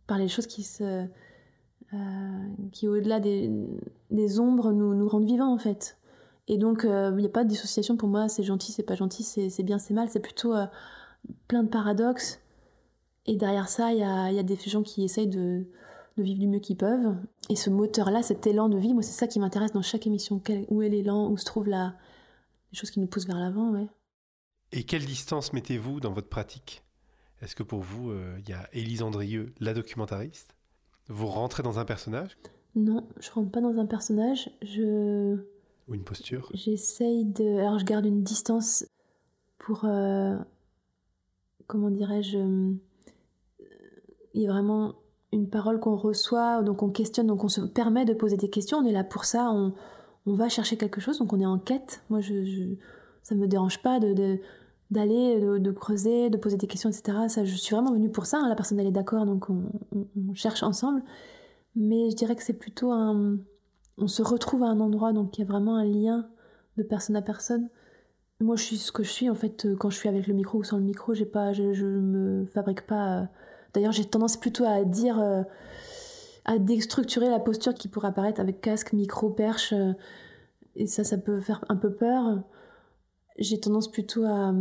[0.06, 1.06] par, les choses qui se.
[1.94, 3.50] euh, qui au-delà des,
[4.10, 5.98] des ombres nous, nous rendent vivants en fait.
[6.48, 9.22] Et donc il n'y a pas de dissociation pour moi, c'est gentil, c'est pas gentil,
[9.22, 10.66] c'est bien, c'est mal, c'est plutôt euh,
[11.48, 12.40] plein de paradoxes.
[13.26, 15.64] Et derrière ça, il y a, y a des gens qui essayent de,
[16.16, 17.16] de vivre du mieux qu'ils peuvent.
[17.48, 20.38] Et ce moteur-là, cet élan de vie, moi, c'est ça qui m'intéresse dans chaque émission.
[20.38, 21.94] Quel- où est l'élan Où se trouve la...
[22.72, 23.86] les choses qui nous poussent vers l'avant, ouais.
[24.72, 26.82] Et quelle distance mettez-vous dans votre pratique?
[27.42, 30.54] Est-ce que pour vous, euh, il y a Élise Andrieux, la documentariste?
[31.08, 32.38] Vous rentrez dans un personnage?
[32.74, 34.50] Non, je rentre pas dans un personnage.
[34.62, 35.36] Je
[35.88, 36.48] ou une posture?
[36.54, 37.58] J'essaye de.
[37.58, 38.86] Alors, je garde une distance
[39.58, 39.84] pour.
[39.84, 40.38] euh,
[41.66, 42.72] Comment dirais-je euh,
[44.34, 44.94] Il y a vraiment
[45.32, 48.78] une parole qu'on reçoit, donc on questionne, donc on se permet de poser des questions.
[48.78, 49.50] On est là pour ça.
[49.50, 49.72] On,
[50.26, 52.02] on va chercher quelque chose, donc on est en quête.
[52.10, 52.74] Moi, je,
[53.22, 54.38] ça me dérange pas de.
[54.90, 57.18] d'aller, de, creuser, de poser des questions, etc.
[57.28, 58.38] Ça, je suis vraiment venue pour ça.
[58.38, 58.48] hein.
[58.48, 61.02] La personne, elle est d'accord, donc on, cherche ensemble.
[61.74, 63.38] Mais je dirais que c'est plutôt un...
[63.98, 66.28] On se retrouve à un endroit, donc il y a vraiment un lien
[66.76, 67.68] de personne à personne.
[68.40, 70.34] Moi, je suis ce que je suis, en fait, euh, quand je suis avec le
[70.34, 73.20] micro ou sans le micro, pas, je, je me fabrique pas...
[73.20, 73.24] euh,
[73.74, 75.20] D'ailleurs, j'ai tendance plutôt à dire...
[75.20, 75.42] euh,
[76.44, 79.72] à déstructurer la posture qui pourrait apparaître avec casque, micro, perche.
[79.72, 79.92] euh,
[80.74, 82.42] et ça, ça peut faire un peu peur.
[83.38, 84.52] J'ai tendance plutôt à...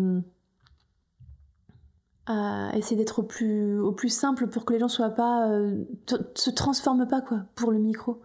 [2.28, 5.84] à essayer d'être au plus, simple pour que les gens soient pas euh,
[6.36, 8.22] se transforment pas quoi pour le micro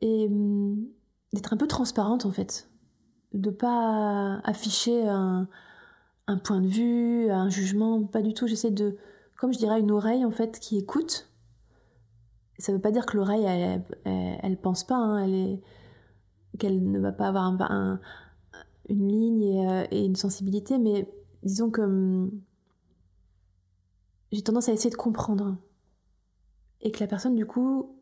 [0.00, 0.86] et hum,
[1.32, 2.68] d'être un peu transparente en fait
[3.32, 5.48] de pas afficher un,
[6.26, 8.96] un point de vue un jugement pas du tout j'essaie de
[9.42, 11.28] comme je dirais une oreille en fait qui écoute
[12.58, 13.44] ça veut pas dire que l'oreille
[14.04, 15.58] elle, pense pas hein,
[16.60, 18.00] qu'elle ne va pas avoir un- un-
[18.88, 22.30] une ligne et, euh, et une sensibilité mais disons que hum,
[24.30, 25.56] j'ai tendance à essayer de comprendre.
[26.80, 27.96] Et que la personne, du coup,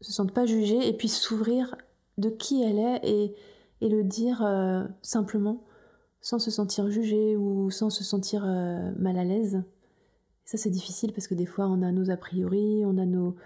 [0.00, 1.76] se sente pas jugée et puisse s'ouvrir
[2.18, 3.34] de qui elle est et,
[3.80, 5.64] et le dire euh, simplement,
[6.20, 9.62] sans se sentir jugée ou sans se sentir euh, mal à l'aise.
[10.50, 13.36] Ça, c'est difficile parce que des fois, on a nos a priori, on a nos,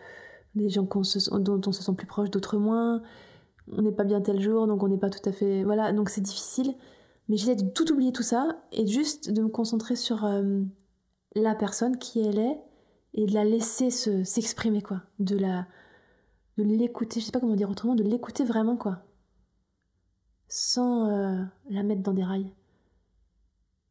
[0.55, 3.03] des gens dont on se sent plus proche, d'autres moins.
[3.71, 5.65] On n'est pas bien tel jour, donc on n'est pas tout à fait.
[5.65, 6.75] Voilà, donc c'est difficile.
[7.29, 10.25] Mais j'essaie de tout oublier tout ça et juste de me concentrer sur.
[10.25, 10.63] euh,
[11.37, 12.59] la personne qui elle est
[13.13, 15.67] et de la laisser se- s'exprimer quoi de la
[16.59, 19.03] de l'écouter je sais pas comment dire autrement de l'écouter vraiment quoi
[20.49, 22.53] sans euh, la mettre dans des rails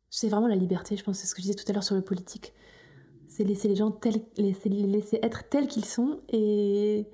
[0.09, 1.95] c'est vraiment la liberté je pense c'est ce que je disais tout à l'heure sur
[1.95, 2.53] le politique
[3.33, 7.07] c'est laisser les gens tels, laisser, les laisser être tels qu'ils sont et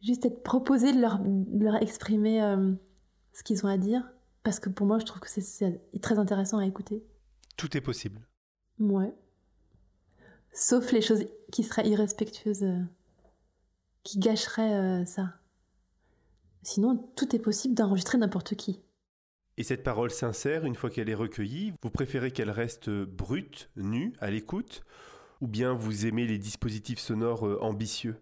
[0.00, 1.20] juste être proposé de leur,
[1.52, 2.72] leur exprimer euh,
[3.34, 4.02] ce qu'ils ont à dire.
[4.42, 7.04] Parce que pour moi, je trouve que c'est très intéressant à écouter.
[7.58, 8.26] Tout est possible.
[8.78, 9.12] Ouais.
[10.54, 12.80] Sauf les choses qui seraient irrespectueuses, euh,
[14.02, 15.34] qui gâcheraient euh, ça.
[16.62, 18.80] Sinon, tout est possible d'enregistrer n'importe qui.
[19.58, 24.14] Et cette parole sincère, une fois qu'elle est recueillie, vous préférez qu'elle reste brute, nue,
[24.20, 24.82] à l'écoute,
[25.40, 28.16] ou bien vous aimez les dispositifs sonores ambitieux?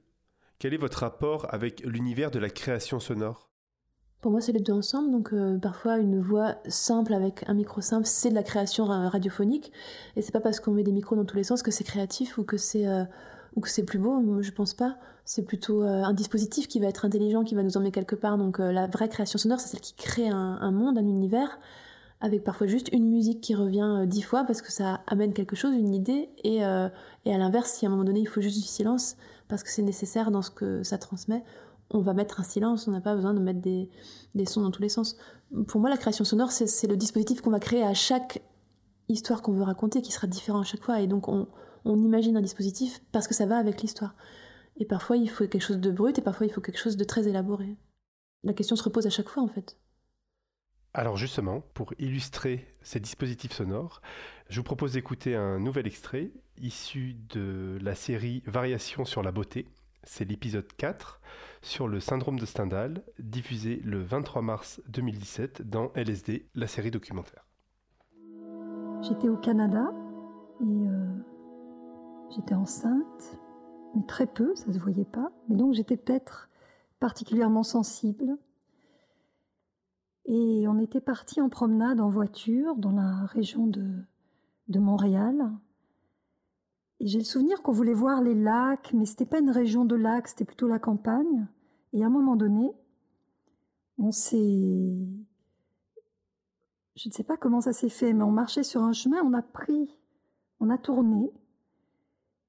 [0.58, 3.48] Quel est votre rapport avec l'univers de la création sonore?
[4.20, 5.12] Pour moi, c'est les deux ensemble.
[5.12, 9.70] Donc, euh, parfois, une voix simple avec un micro simple, c'est de la création radiophonique.
[10.16, 12.36] Et c'est pas parce qu'on met des micros dans tous les sens que c'est créatif
[12.36, 13.04] ou que c'est euh,
[13.54, 14.42] ou que c'est plus beau.
[14.42, 14.96] Je pense pas.
[15.24, 18.38] C'est plutôt euh, un dispositif qui va être intelligent, qui va nous emmener quelque part.
[18.38, 21.60] Donc, la vraie création sonore, c'est celle qui crée un, monde, un univers,
[22.20, 25.74] avec parfois juste une musique qui revient dix fois parce que ça amène quelque chose,
[25.74, 26.30] une idée.
[26.42, 29.16] Et, et à l'inverse, si à un moment donné, il faut juste du silence
[29.48, 31.44] parce que c'est nécessaire dans ce que ça transmet,
[31.90, 33.88] on va mettre un silence, on n'a pas besoin de mettre des,
[34.46, 35.16] sons dans tous les sens.
[35.66, 38.42] Pour moi, la création sonore, c'est le dispositif qu'on va créer à chaque
[39.08, 41.00] histoire qu'on veut raconter, qui sera différent à chaque fois.
[41.00, 41.46] Et donc, on,
[41.86, 44.14] imagine un dispositif parce que ça va avec l'histoire.
[44.76, 47.04] Et parfois, il faut quelque chose de brut et parfois, il faut quelque chose de
[47.04, 47.76] très élaboré.
[48.44, 49.78] La question se repose à chaque fois, en fait.
[50.94, 54.00] Alors justement, pour illustrer ces dispositifs sonores,
[54.48, 59.68] je vous propose d'écouter un nouvel extrait issu de la série Variations sur la beauté.
[60.02, 61.20] C'est l'épisode 4
[61.60, 67.44] sur le syndrome de Stendhal, diffusé le 23 mars 2017 dans LSD, la série documentaire.
[69.02, 69.92] J'étais au Canada
[70.60, 71.06] et euh,
[72.34, 73.38] j'étais enceinte,
[73.94, 75.30] mais très peu, ça se voyait pas.
[75.48, 76.48] Mais donc j'étais peut-être
[76.98, 78.38] particulièrement sensible.
[80.28, 83.82] Et on était parti en promenade en voiture dans la région de
[84.68, 85.50] de Montréal.
[87.00, 89.94] Et j'ai le souvenir qu'on voulait voir les lacs, mais c'était pas une région de
[89.94, 91.46] lacs, c'était plutôt la campagne.
[91.92, 92.72] Et à un moment donné,
[93.98, 94.98] on s'est.
[96.96, 99.32] Je ne sais pas comment ça s'est fait, mais on marchait sur un chemin, on
[99.32, 99.96] a pris,
[100.58, 101.30] on a tourné,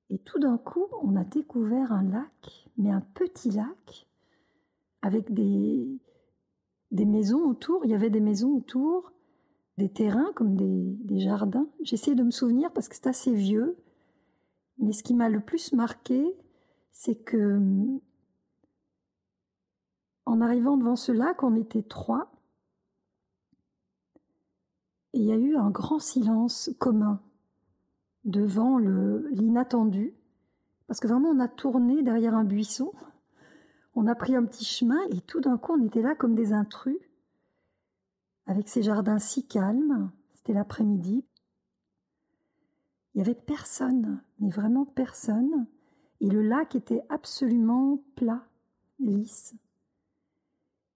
[0.09, 4.07] et tout d'un coup, on a découvert un lac, mais un petit lac,
[5.03, 5.99] avec des,
[6.91, 7.85] des maisons autour.
[7.85, 9.11] Il y avait des maisons autour,
[9.77, 11.67] des terrains comme des, jardins.
[11.81, 13.77] J'essaie de me souvenir parce que c'est assez vieux.
[14.77, 16.35] Mais ce qui m'a le plus marqué,
[16.91, 17.59] c'est que
[20.25, 22.31] en arrivant devant ce lac, on était trois.
[25.13, 27.19] Et il y a eu un grand silence commun
[28.25, 30.13] devant l'inattendu.
[30.87, 32.93] Parce que vraiment, on a tourné derrière un buisson.
[33.95, 36.53] On a pris un petit chemin et tout d'un coup, on était là comme des
[36.53, 36.97] intrus
[38.49, 40.11] avec ces jardins si calmes.
[40.33, 41.23] C'était l'après-midi.
[43.13, 45.67] Il n'y avait personne, mais vraiment personne.
[46.19, 48.43] Et le lac était absolument plat,
[48.99, 49.55] lisse.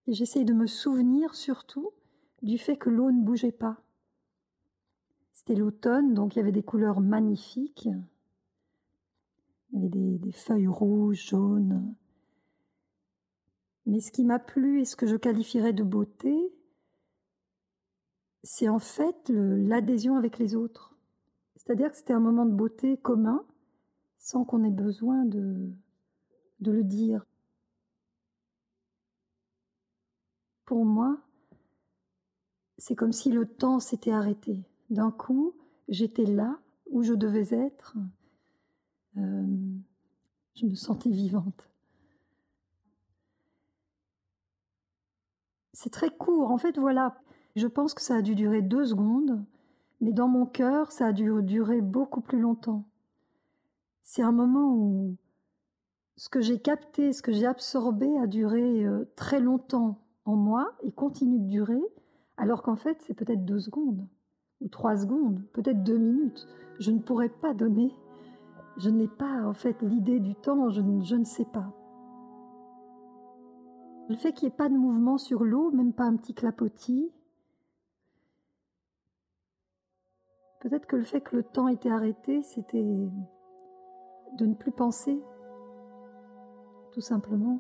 [0.08, 1.91] Et j'essaye de me souvenir surtout
[2.41, 3.77] du fait que l'eau ne bougeait pas.
[5.32, 7.88] C'était l'automne, donc il y avait des couleurs magnifiques.
[9.71, 11.93] Il y avait des, des feuilles rouges, jaunes.
[13.86, 16.54] Mais ce qui m'a plu et ce que je qualifierais de beauté,
[18.43, 20.96] c'est en fait l'adhésion avec les autres.
[21.56, 23.46] C'est-à-dire que c'était un moment de beauté commun,
[24.17, 25.72] sans qu'on ait besoin de,
[26.60, 27.26] le dire.
[30.65, 31.19] Pour moi,
[32.78, 34.63] c'est comme si le temps s'était arrêté.
[34.89, 35.56] D'un coup,
[35.88, 37.96] j'étais là où je devais être.
[39.17, 39.46] Euh,
[40.56, 41.72] je me sentais vivante.
[45.84, 46.50] C'est très court.
[46.50, 47.13] En fait, voilà,
[47.58, 49.43] je pense que ça a dû durer deux secondes,
[50.00, 52.86] mais dans mon cœur, ça a dû durer beaucoup plus longtemps.
[54.02, 55.17] C'est un moment où
[56.15, 60.72] ce que j'ai capté, ce que j'ai absorbé a duré euh, très longtemps en moi
[60.84, 61.84] et continue de durer,
[62.38, 64.08] alors qu'en fait c'est peut-être deux secondes,
[64.62, 66.48] ou trois secondes, peut-être deux minutes.
[66.80, 67.91] Je ne pourrais pas donner,
[68.78, 71.74] je n'ai pas en fait l'idée du temps, je, je ne sais pas.
[74.13, 77.12] Le fait qu'il n'y ait pas de mouvement sur l'eau, même pas un petit clapotis,
[80.60, 83.10] Peut-être que le fait que le temps était arrêté, c'était
[84.38, 85.19] de ne plus penser,
[86.91, 87.60] tout simplement,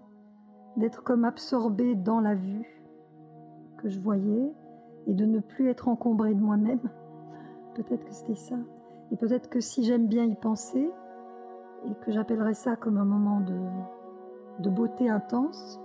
[0.77, 2.81] d'être comme absorbé dans la vue
[3.79, 4.53] que je voyais
[5.07, 6.79] et de ne plus être encombré de moi-même.
[7.75, 8.57] Peut-être que c'était ça.
[9.11, 10.89] Et peut-être que si j'aime bien y penser,
[11.85, 13.59] et que j'appellerais ça comme un moment de,
[14.59, 15.81] de beauté intense,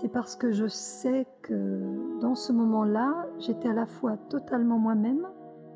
[0.00, 5.26] c'est parce que je sais que dans ce moment-là, j'étais à la fois totalement moi-même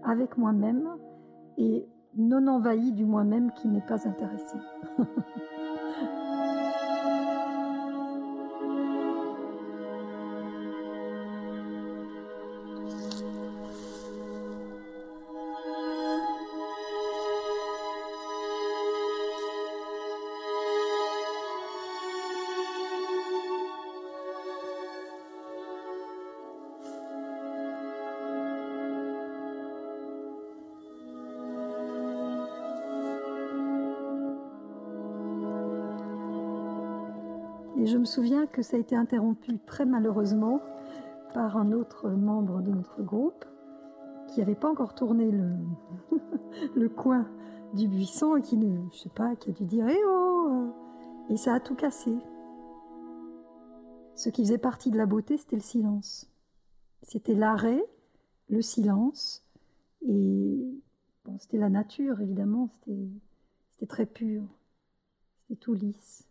[0.04, 0.88] avec moi-même
[1.58, 4.60] et non envahi du moi-même qui n'est pas intéressant.
[38.02, 40.60] me souviens que ça a été interrompu très malheureusement
[41.34, 43.44] par un autre membre de notre groupe
[44.26, 45.30] qui n'avait pas encore tourné
[46.74, 47.28] le, coin
[47.74, 50.74] du buisson et qui ne, sais pas, qui a dû dire Eh oh
[51.28, 52.12] Et ça a tout cassé.
[54.16, 56.28] Ce qui faisait partie de la beauté, c'était le silence.
[57.02, 57.84] C'était l'arrêt,
[58.48, 59.44] le silence,
[60.08, 60.58] et
[61.38, 64.42] c'était la nature, évidemment, c'était très pur,
[65.42, 66.26] c'était tout lisse.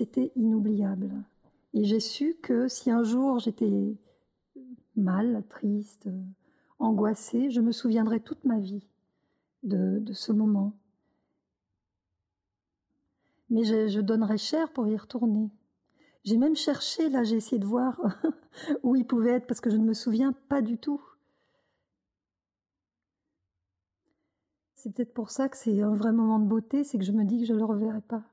[0.00, 1.10] C'était inoubliable.
[1.74, 3.98] Et j'ai su que si un jour j'étais
[4.96, 6.08] mal, triste,
[6.78, 8.88] angoissée, je me souviendrai toute ma vie
[9.62, 10.72] de, ce moment.
[13.50, 15.50] Mais je, je, donnerais cher pour y retourner.
[16.24, 18.00] J'ai même cherché, là j'ai essayé de voir
[18.82, 21.02] où il pouvait être parce que je ne me souviens pas du tout.
[24.76, 27.24] C'est peut-être pour ça que c'est un vrai moment de beauté, c'est que je me
[27.24, 28.29] dis que je ne le reverrai pas.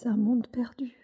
[0.00, 0.94] C'est un monde perdu.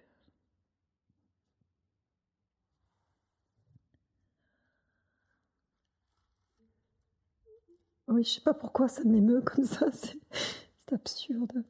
[8.09, 11.63] Oui, je sais pas pourquoi ça m'émeut comme ça, c'est absurde.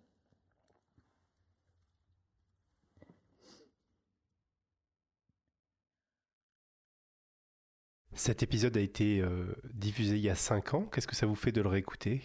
[8.12, 10.86] Cet épisode a été euh, diffusé il y a 5 ans.
[10.86, 12.22] Qu'est-ce que ça vous fait de le réécouter?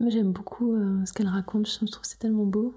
[0.00, 2.74] J'aime beaucoup euh, ce qu'elle raconte, je trouve que c'est tellement beau.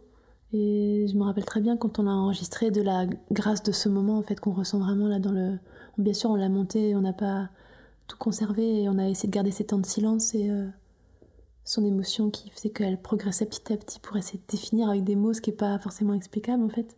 [0.54, 3.88] Et je me rappelle très bien quand on l'a enregistré de la grâce de ce
[3.88, 5.58] moment en fait qu'on ressent vraiment là dans le.
[5.98, 7.50] Bien sûr on l'a monté, on n'a pas
[8.08, 10.68] tout conservé et on a essayé de garder ces temps de silence et euh,
[11.64, 15.16] son émotion qui faisait qu'elle progressait petit à petit pour essayer de définir avec des
[15.16, 16.98] mots ce qui n'est pas forcément explicable en fait.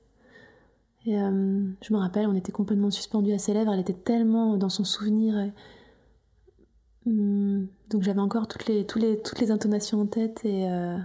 [1.05, 4.57] Et euh, je me rappelle, on était complètement suspendu à ses lèvres, elle était tellement
[4.57, 5.51] dans son souvenir.
[7.05, 10.97] Hum, donc j'avais encore toutes les, toutes, les, toutes les intonations en tête et euh,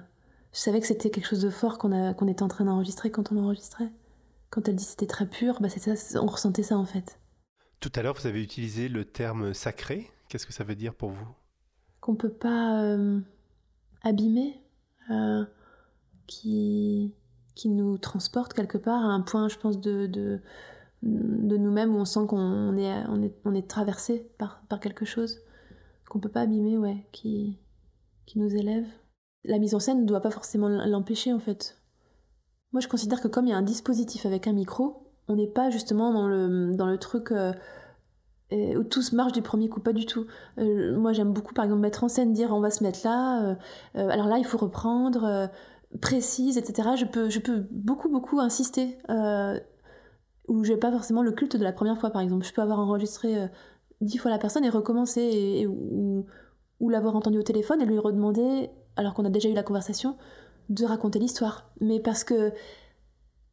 [0.58, 3.36] je savais que c'était quelque chose de fort qu'on était en train d'enregistrer quand on
[3.36, 3.92] l'enregistrait?
[4.50, 7.20] Quand elle dit c'était très pur, bah ça, on ressentait ça en fait.
[7.78, 10.10] Tout à l'heure, vous avez utilisé le terme sacré.
[10.28, 11.28] Qu'est-ce que ça veut dire pour vous?
[12.00, 13.20] Qu'on peut pas euh,
[14.02, 14.60] abîmer,
[15.10, 15.44] euh,
[16.26, 17.14] qui
[17.54, 20.40] qui nous transporte quelque part à un point, je pense, de, de,
[21.02, 25.04] de nous-mêmes où on sent qu'on est, on est, on est traversé par, par quelque
[25.04, 25.38] chose
[26.08, 27.60] qu'on peut pas abîmer, ouais, qui,
[28.26, 28.86] qui nous élève.
[29.48, 31.76] La mise en scène ne doit pas forcément l'empêcher, en fait.
[32.72, 35.46] Moi, je considère que comme il y a un dispositif avec un micro, on n'est
[35.48, 37.32] pas justement dans le, dans le truc
[38.52, 40.26] euh, où tout se marche du premier coup, pas du tout.
[40.58, 43.56] Euh, moi, j'aime beaucoup, par exemple, mettre en scène, dire on va se mettre là,
[43.96, 45.50] euh, alors là, il faut reprendre
[46.00, 46.90] précise, etc.
[46.96, 48.98] Je peux, je peux beaucoup, beaucoup insister.
[50.48, 52.46] Où j'ai pas forcément le culte de la première fois, par exemple.
[52.46, 53.48] Je peux avoir enregistré
[54.00, 56.24] dix fois la personne et recommencer, ou,
[56.80, 60.16] ou l'avoir entendu au téléphone et lui redemander, alors qu'on a déjà eu la conversation,
[60.68, 61.70] de raconter l'histoire.
[61.80, 62.52] Mais parce que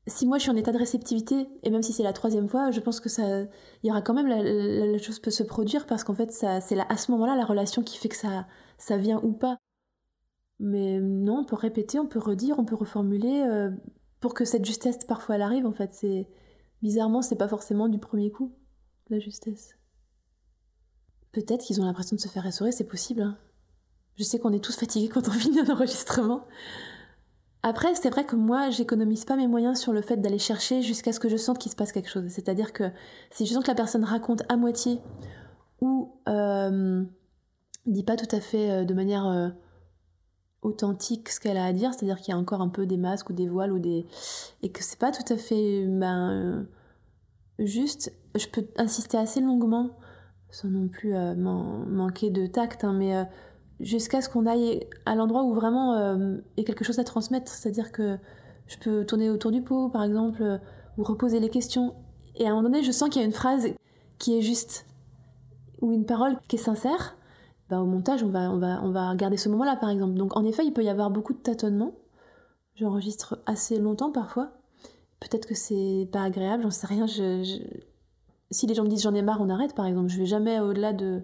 [0.07, 2.71] si moi je suis en état de réceptivité, et même si c'est la troisième fois,
[2.71, 6.03] je pense que ça, il y aura quand même la, chose peut se produire parce
[6.03, 9.19] qu'en fait, ça, c'est à ce moment-là la relation qui fait que ça, ça vient
[9.23, 9.57] ou pas.
[10.59, 13.71] Mais non, on peut répéter, on peut redire, on peut reformuler euh,
[14.19, 15.65] pour que cette justesse parfois elle arrive.
[15.65, 16.27] En fait, c'est
[16.81, 18.53] bizarrement, c'est pas forcément du premier coup
[19.09, 19.75] la justesse.
[21.31, 23.21] Peut-être qu'ils ont l'impression de se faire essorer, c'est possible.
[23.21, 23.37] Hein.
[24.15, 26.45] Je sais qu'on est tous fatigués quand on finit un enregistrement.
[27.63, 31.11] Après, c'est vrai que moi, j'économise pas mes moyens sur le fait d'aller chercher jusqu'à
[31.11, 32.25] ce que je sente qu'il se passe quelque chose.
[32.27, 32.91] C'est-à-dire que
[33.31, 35.01] si je sens que la personne raconte à moitié
[35.81, 37.03] ou euh,
[37.85, 39.49] dit pas tout à fait euh, de manière euh,
[40.61, 43.29] authentique ce qu'elle a à dire, c'est-à-dire qu'il y a encore un peu des masques
[43.29, 44.05] ou des voiles ou des
[44.63, 46.63] et que c'est pas tout à fait ben euh,
[47.59, 49.91] juste, je peux insister assez longuement
[50.49, 53.27] sans non plus man manquer de tact, hein, mais
[53.79, 57.51] jusqu'à ce qu'on aille à l'endroit où vraiment il y a quelque chose à transmettre,
[57.51, 58.17] c'est-à-dire que
[58.67, 60.59] je peux tourner autour du pot, par exemple,
[60.97, 61.93] ou reposer les questions.
[62.35, 63.67] Et à un moment donné, je sens qu'il y a une phrase
[64.17, 64.85] qui est juste,
[65.81, 67.15] ou une parole qui est sincère.
[67.69, 70.13] Bah, au montage, on va, on, va, on va regarder ce moment-là, par exemple.
[70.13, 71.93] Donc, en effet, il peut y avoir beaucoup de tâtonnements.
[72.75, 74.51] J'enregistre assez longtemps parfois.
[75.19, 77.07] Peut-être que c'est pas agréable, j'en sais rien.
[77.07, 80.09] Si les gens me disent j'en ai marre, on arrête, par exemple.
[80.09, 81.21] Je vais jamais au-delà de.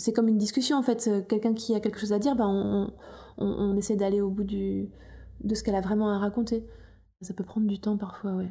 [0.00, 1.10] C'est comme une discussion, en fait.
[1.28, 2.92] Quelqu'un qui a quelque chose à dire, bah, on,
[3.38, 4.88] on, on essaie d'aller au bout du,
[5.44, 6.66] de ce qu'elle a vraiment à raconter.
[7.22, 8.50] Ça peut prendre du temps parfois, ouais.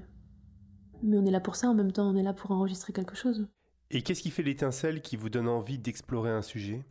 [1.02, 3.16] Mais on est là pour ça en même temps, on est là pour enregistrer quelque
[3.16, 3.48] chose.
[3.90, 6.86] Et qu'est-ce qui fait l'étincelle qui vous donne envie d'explorer un sujet?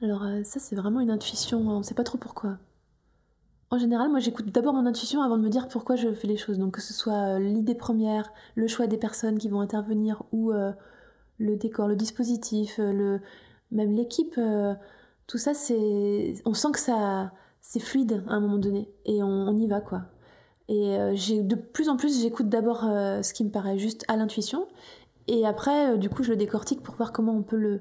[0.00, 2.58] Alors euh, ça c'est vraiment une intuition, on ne sait pas trop pourquoi.
[3.70, 6.36] En général, moi j'écoute d'abord mon intuition avant de me dire pourquoi je fais les
[6.36, 6.58] choses.
[6.58, 10.50] Donc que ce soit euh, l'idée première, le choix des personnes qui vont intervenir ou
[10.50, 10.72] euh,
[11.42, 13.20] le décor, le dispositif, le...
[13.70, 14.38] même l'équipe,
[15.26, 16.34] tout ça c'est...
[16.44, 17.32] On sent que ça
[17.62, 20.02] c'est fluide à un moment donné et on, y va quoi.
[20.68, 24.04] Et euh, j'ai de plus en plus j'écoute d'abord euh, ce qui me paraît juste
[24.08, 24.66] à l'intuition
[25.28, 27.80] et après euh, du coup je le décortique pour voir comment on peut le,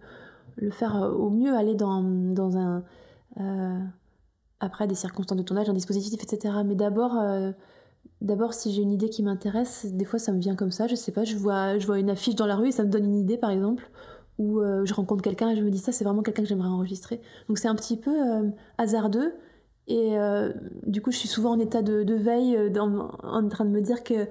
[0.56, 2.84] le faire au mieux aller dans, dans un
[4.60, 6.54] après des circonstances de tournage, un dispositif etc.
[6.64, 7.14] Mais d'abord
[8.22, 10.96] d'abord si j'ai une idée qui m'intéresse, des fois ça me vient comme ça, je
[10.96, 13.38] sais pas, je vois une affiche dans la rue et ça me donne une idée
[13.38, 13.90] par exemple
[14.38, 17.22] ou je rencontre quelqu'un et je me dis ça c'est vraiment quelqu'un que j'aimerais enregistrer.
[17.48, 18.12] Donc c'est un petit peu
[18.78, 19.34] hasardeux
[19.88, 20.54] et euh,
[20.86, 24.04] du coup, je suis souvent en état de, veille, euh, en train de me dire
[24.04, 24.28] que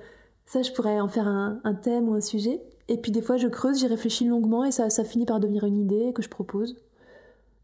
[0.47, 2.63] ça, je pourrais en faire un, thème ou un sujet.
[2.89, 5.77] Et puis des fois, je creuse, j'y réfléchis longuement et ça, finit par devenir une
[5.77, 6.77] idée que je propose.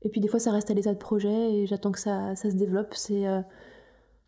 [0.03, 2.51] Et puis des fois, ça reste à l'état de projet et j'attends que ça, ça,
[2.51, 2.95] se développe.
[3.11, 3.41] Euh,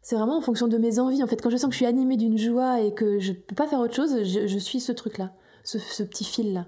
[0.09, 1.23] c'est vraiment en fonction de mes envies.
[1.23, 3.55] En fait, quand je sens que je suis animée d'une joie et que je peux
[3.55, 5.35] pas faire autre chose, je, suis ce truc-là,
[5.65, 6.65] ce, ce, petit fil-là.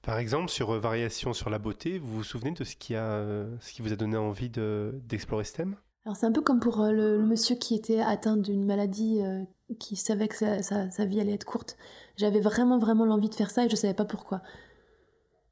[0.00, 3.22] Par exemple, sur Variation sur la beauté, vous vous souvenez de ce qui, a,
[3.60, 5.76] ce qui vous a donné envie d'explorer ce thème?
[6.06, 9.42] Alors c'est un peu comme pour euh, le, monsieur qui était atteint d'une maladie, euh,
[9.78, 11.76] qui savait que sa, vie allait être courte.
[12.16, 14.40] J'avais vraiment vraiment l'envie de faire ça et je savais pas pourquoi.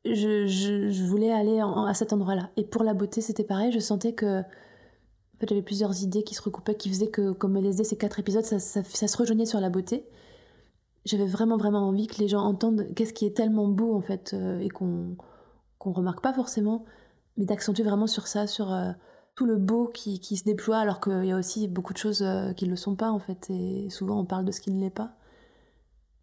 [0.06, 2.48] Je, voulais aller à cet endroit-là.
[2.56, 3.72] Et pour la beauté, c'était pareil.
[3.72, 4.42] Je sentais que
[5.34, 8.20] en fait, j'avais plusieurs idées qui se recoupaient, qui faisaient que, comme LSD, ces quatre
[8.20, 10.06] épisodes, ça, se rejoignait sur la beauté.
[11.04, 14.32] J'avais vraiment vraiment envie que les gens entendent qu'est-ce qui est tellement beau en fait
[14.32, 15.16] euh, et qu'on
[15.78, 16.86] qu'on remarque pas forcément,
[17.36, 18.72] mais d'accentuer vraiment sur ça, sur
[19.34, 22.22] tout le beau qui, qui se déploie, alors qu'il y a aussi beaucoup de choses
[22.22, 23.50] euh, qui ne le sont pas, en fait.
[23.50, 25.16] Et souvent, on parle de ce qui ne l'est pas.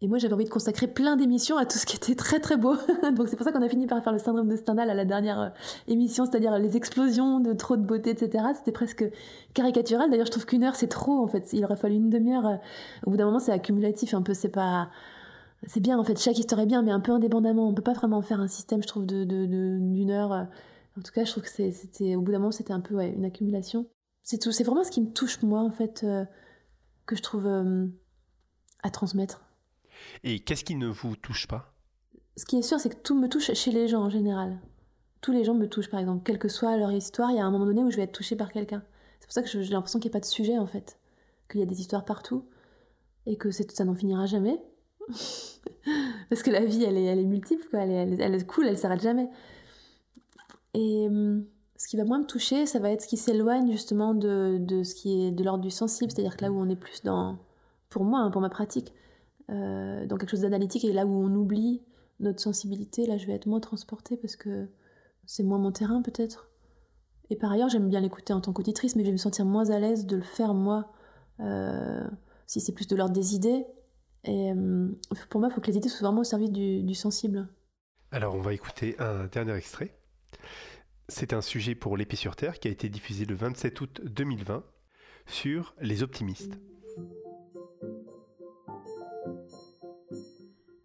[0.02, 2.56] Et moi, j'avais envie de consacrer plein d'émissions à tout ce qui était très très
[2.56, 2.74] beau.
[3.16, 5.04] Donc c'est pour ça qu'on a fini par faire le syndrome de Stendhal à la
[5.04, 5.48] dernière euh,
[5.88, 8.44] émission, c'est-à-dire les explosions de trop de beauté, etc.
[8.54, 9.04] C'était presque
[9.54, 10.10] caricatural.
[10.10, 11.52] D'ailleurs, je trouve qu'une heure, c'est trop, en fait.
[11.52, 12.46] Il aurait fallu une demi-heure.
[12.46, 12.56] Euh,
[13.06, 14.34] au bout d'un moment, c'est accumulatif un peu.
[14.34, 14.90] C'est pas...
[15.64, 16.18] C'est bien, en fait.
[16.18, 17.68] Chaque histoire est bien, mais un peu indépendamment.
[17.68, 20.48] On peut pas vraiment faire un système, je trouve, d'une de, de, heure
[20.98, 23.24] en tout cas, je trouve que c'était, au bout d'un moment, c'était un peu une
[23.24, 23.86] accumulation.
[24.22, 26.24] C'est tout, c'est vraiment ce qui me touche moi en fait, euh,
[27.06, 27.86] que je trouve euh,
[28.82, 29.42] à transmettre.
[30.24, 31.72] Et qu'est-ce qui ne vous touche pas?
[32.36, 34.58] Ce qui est sûr, c'est que tout me touche chez les gens en général.
[35.20, 37.44] Tous les gens me touchent, par exemple, quelle que soit leur histoire, il y a
[37.44, 38.82] un moment donné où je vais être touchée par quelqu'un.
[39.20, 40.98] C'est pour ça que j'ai l'impression qu'il n'y a pas de sujet en fait,
[41.50, 42.44] qu'il y a des histoires partout
[43.26, 44.60] et que ça n'en finira jamais.
[46.28, 47.66] Parce que la vie, elle est, elle multiple.
[47.72, 49.28] Elle, est, elle, est cool, elle s'arrête jamais.
[50.74, 51.44] Et hum,
[51.76, 54.82] ce qui va moins me toucher, ça va être ce qui s'éloigne justement de, de,
[54.82, 57.38] ce qui est de l'ordre du sensible, c'est-à-dire que là où on est plus dans,
[57.88, 58.92] pour moi, hein, pour ma pratique,
[59.52, 61.82] euh, dans quelque chose d'analytique, et là où on oublie
[62.20, 64.68] notre sensibilité, là je vais être moins transportée parce que
[65.26, 66.48] c'est moins mon terrain peut-être.
[67.30, 69.70] Et par ailleurs, j'aime bien l'écouter en tant qu'auditrice, mais je vais me sentir moins
[69.70, 70.92] à l'aise de le faire moi,
[71.40, 72.06] euh,
[72.46, 73.64] si c'est plus de l'ordre des idées.
[74.24, 74.96] Et hum,
[75.30, 77.48] pour moi, il faut que les idées soient vraiment au service du, du sensible.
[78.10, 79.98] Alors, on va écouter un dernier extrait.
[81.08, 84.64] C'est un sujet pour l'Épée sur Terre qui a été diffusé le 27 août 2020
[85.26, 86.58] sur les optimistes.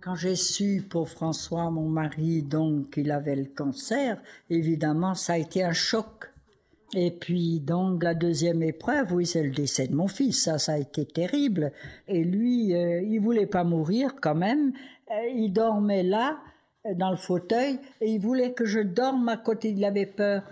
[0.07, 4.17] Quand j'ai su pour François, mon mari, donc qu'il avait le cancer,
[4.49, 6.31] évidemment, ça a été un choc.
[6.95, 10.43] Et puis, donc, la deuxième épreuve, oui, c'est le décès de mon fils.
[10.43, 11.73] Ça, ça a été terrible.
[12.07, 14.71] Et lui, euh, il voulait pas mourir quand même.
[15.11, 16.37] Euh, il dormait là
[16.95, 19.71] dans le fauteuil et il voulait que je dorme à côté.
[19.71, 20.43] Il avait peur.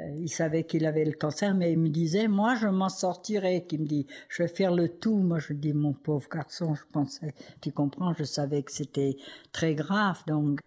[0.00, 3.66] Euh, il savait qu'il avait le cancer, mais il me disait, moi, je m'en sortirai.
[3.66, 5.16] Qui me dit, je vais faire le tout.
[5.16, 9.16] Moi, je dis, mon pauvre garçon, je pensais, tu comprends, je savais que c'était
[9.52, 10.22] très grave.
[10.26, 10.60] Donc,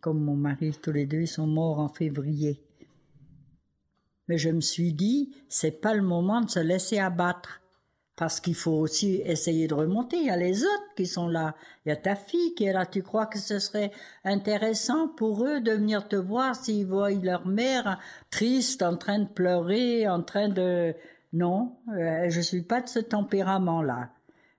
[0.00, 2.62] comme mon mari, tous les deux, ils sont morts en février.
[4.28, 7.62] Mais je me suis dit, c'est pas le moment de se laisser abattre
[8.18, 10.16] parce qu'il faut aussi essayer de remonter.
[10.16, 11.54] Il y a les autres qui sont là.
[11.86, 12.84] Il y a ta fille qui est là.
[12.84, 13.92] Tu crois que ce serait
[14.24, 18.00] intéressant pour eux de venir te voir s'ils voient leur mère
[18.30, 20.96] triste, en train de pleurer, en train de...
[21.32, 24.10] Non, euh, je suis pas de ce tempérament-là.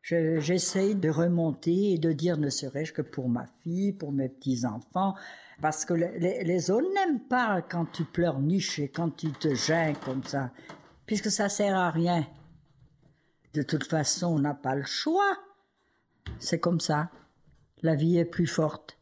[0.03, 5.15] J'essaye de remonter et de dire ne serait-ce que pour ma fille, pour mes petits-enfants,
[5.61, 10.23] parce que les, autres n'aiment pas quand tu pleurniches et quand tu te gênes comme
[10.23, 10.51] ça,
[11.05, 12.25] puisque ça sert à rien.
[13.53, 15.37] De toute façon, on n'a pas le choix.
[16.37, 17.09] C'est comme ça.
[17.81, 18.99] La vie est plus forte.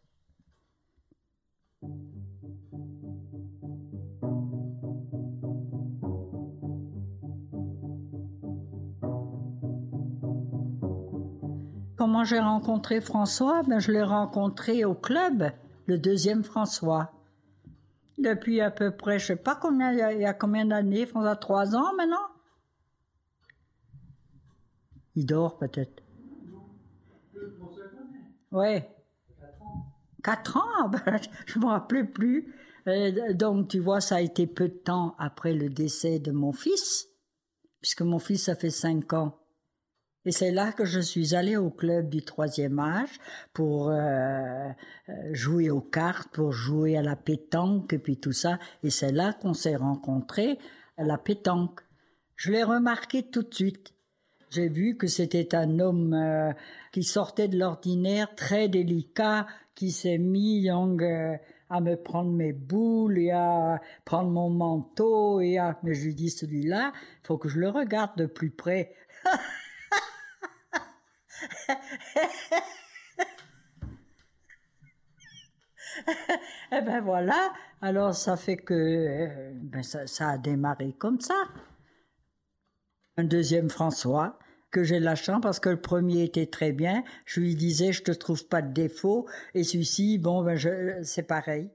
[11.98, 13.64] Comment j'ai rencontré François?
[13.64, 15.52] Ben, Je l'ai rencontré au club,
[15.88, 17.12] le deuxième François.
[18.18, 21.76] Depuis à peu près, je sais pas combien, il y a, combien d'années, François, trois
[21.76, 22.37] ans maintenant?
[25.18, 26.04] Il dort peut-être.
[28.52, 28.82] Oui.
[30.24, 32.54] Quatre ans ben, Je ne me rappelais plus.
[33.34, 37.08] donc, tu vois, ça a été peu de temps après le décès de mon fils,
[37.82, 39.40] puisque mon fils a fait cinq ans.
[40.26, 43.20] Et c'est là que je suis allée au club du troisième âge
[43.54, 48.60] pour euh, euh, jouer aux cartes, pour jouer à la pétanque et puis tout ça.
[48.84, 50.60] Et c'est là qu'on s'est rencontrés
[50.96, 51.82] à la pétanque.
[52.36, 53.97] Je l'ai remarqué tout de suite.
[54.50, 56.54] J'ai vu que c'était un homme euh,
[56.92, 59.46] qui sortait de l'ordinaire, très délicat,
[59.76, 65.78] qui s'est mis à me prendre mes boules et à prendre mon manteau et à...
[65.84, 68.96] Mais je lui dis, celui-là, il faut que je le regarde de plus près.
[76.72, 81.36] eh ben voilà, alors ça fait que euh, ben ça, a démarré comme ça.
[83.18, 84.38] Un deuxième François,
[84.72, 87.04] que j'ai la chance parce que le premier était très bien.
[87.26, 89.28] Je lui disais, je te trouve pas de défaut.
[89.54, 90.58] Et celui-ci, bon, ben
[91.04, 91.72] c'est pareil.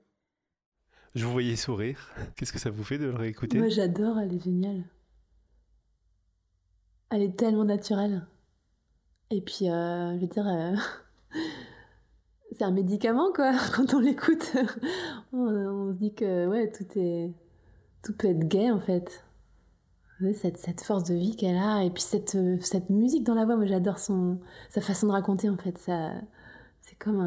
[1.15, 2.11] Je vous voyais sourire.
[2.37, 3.59] Qu'est-ce que ça vous fait de le réécouter?
[3.59, 4.85] Moi, j'adore, elle est géniale.
[7.11, 8.27] Elle est tellement naturelle.
[9.31, 10.75] Et puis, euh, je veux dire, euh,
[12.53, 13.53] c'est un médicament, quoi.
[13.75, 14.53] Quand on l'écoute,
[15.33, 17.35] on, se dit que ouais, tout, est,
[18.03, 19.25] tout peut être gay, en fait.
[20.35, 23.57] Cette, cette force de vie qu'elle a, et puis cette, cette musique dans la voix,
[23.57, 24.39] moi j'adore son,
[24.71, 25.79] sa façon de raconter, en fait.
[25.79, 26.13] Ça,
[26.81, 27.21] c'est comme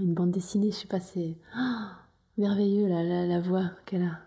[0.00, 1.36] une bande dessinée, je sais pas, c'est
[2.38, 4.18] merveilleux la, la, voix qu'elle a.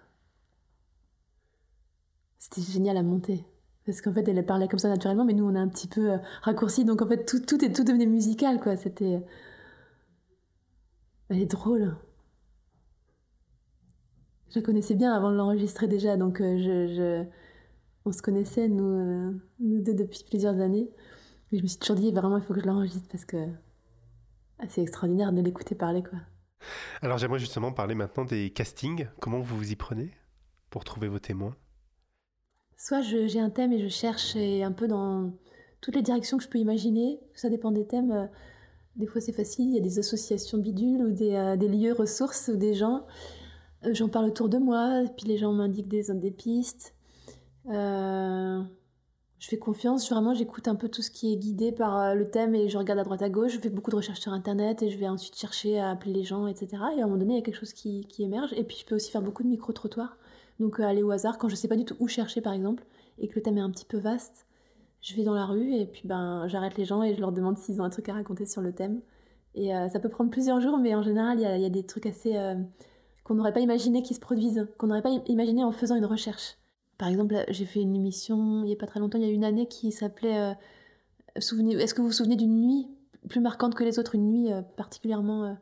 [2.38, 3.46] C'était génial à monter.
[3.86, 6.14] Parce qu'en fait, elle parlait comme ça naturellement, mais nous, on a un petit peu
[6.14, 6.86] euh, raccourci.
[6.86, 8.76] Donc, en fait, tout, tout, est, tout devenait musical, quoi.
[8.76, 9.24] C'était.
[11.30, 11.96] Elle est drôle.
[14.50, 17.26] Je la connaissais bien avant de l'enregistrer déjà, donc euh, je,
[18.06, 20.90] on se connaissait, nous, euh, nous deux, depuis plusieurs années.
[21.52, 23.38] Mais je me suis toujours dit, vraiment, il faut que je l'enregistre parce que
[24.60, 26.20] ah, c'est extraordinaire de l'écouter parler, quoi.
[27.02, 29.08] Alors, j'aimerais justement parler maintenant des castings.
[29.20, 30.12] Comment vous vous y prenez
[30.70, 31.56] pour trouver vos témoins?
[32.78, 35.32] Soit j'ai un thème et je cherche un peu dans
[35.82, 37.20] toutes les directions que je peux imaginer.
[37.34, 38.12] Ça dépend des thèmes.
[38.12, 38.28] Euh,
[38.96, 41.94] des fois c'est facile, il y a des associations bidules ou des, euh, des lieux
[41.94, 43.06] ressources ou des gens.
[43.92, 46.96] J'en parle autour de moi, et puis les gens m'indiquent des, des pistes.
[47.68, 52.56] Je fais confiance, vraiment j'écoute un peu tout ce qui est guidé par le thème
[52.56, 53.54] et je regarde à droite à gauche.
[53.54, 56.24] Je fais beaucoup de recherches sur internet et je vais ensuite chercher à appeler les
[56.24, 56.70] gens, etc.
[56.98, 58.54] Et à un moment donné, il y a quelque chose qui, émerge.
[58.54, 60.18] Et puis je peux aussi faire beaucoup de micro-trottoirs
[60.60, 62.86] donc euh, aller au hasard quand je sais pas du tout où chercher par exemple
[63.18, 64.46] et que le thème est un petit peu vaste,
[65.02, 67.58] je vais dans la rue et puis ben j'arrête les gens et je leur demande
[67.58, 69.02] s'ils ont un truc à raconter sur le thème.
[69.54, 72.06] Et euh, ça peut prendre plusieurs jours, mais en général il y a, des trucs
[72.06, 72.56] assez euh,
[73.24, 76.58] qu'on n'aurait pas imaginé qui se produisent, qu'on n'aurait pas imaginé en faisant une recherche.
[76.98, 79.34] Par exemple, j'ai fait une émission il y a pas très longtemps, il y a
[79.34, 80.56] une année qui s'appelait
[81.38, 82.88] Souvenez, Est-ce que vous vous souvenez d'une nuit
[83.28, 85.58] plus marquante que les autres, une nuit particulièrement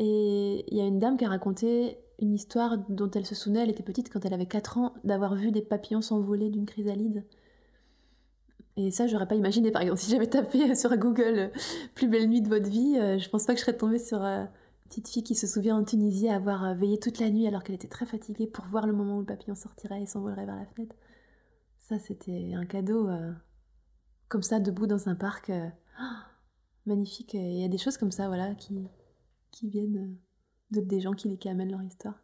[0.00, 3.60] et il y a une dame qui a raconté une histoire dont elle se souvenait,
[3.60, 7.22] elle était petite quand elle avait 4 ans, d'avoir vu des papillons s'envoler d'une chrysalide.
[8.78, 11.48] Et ça, j'aurais pas imaginé, par exemple, si j'avais tapé sur Google euh,
[11.94, 14.24] Plus belle nuit de votre vie, euh, je pense pas que je serais tombée sur
[14.24, 14.44] euh,
[14.90, 17.88] petite fille qui se souvient en Tunisie avoir veillé toute la nuit alors qu'elle était
[17.88, 20.94] très fatiguée pour voir le moment où le papillon sortirait et s'envolerait vers la fenêtre.
[21.78, 23.08] Ça, c'était un cadeau,
[24.28, 25.50] comme ça, debout dans un parc.
[26.86, 27.34] magnifique.
[27.34, 28.88] Il y a des choses comme ça, voilà, qui,
[29.50, 30.16] qui viennent
[30.70, 32.14] de, des gens qui, qui amènent leur histoire.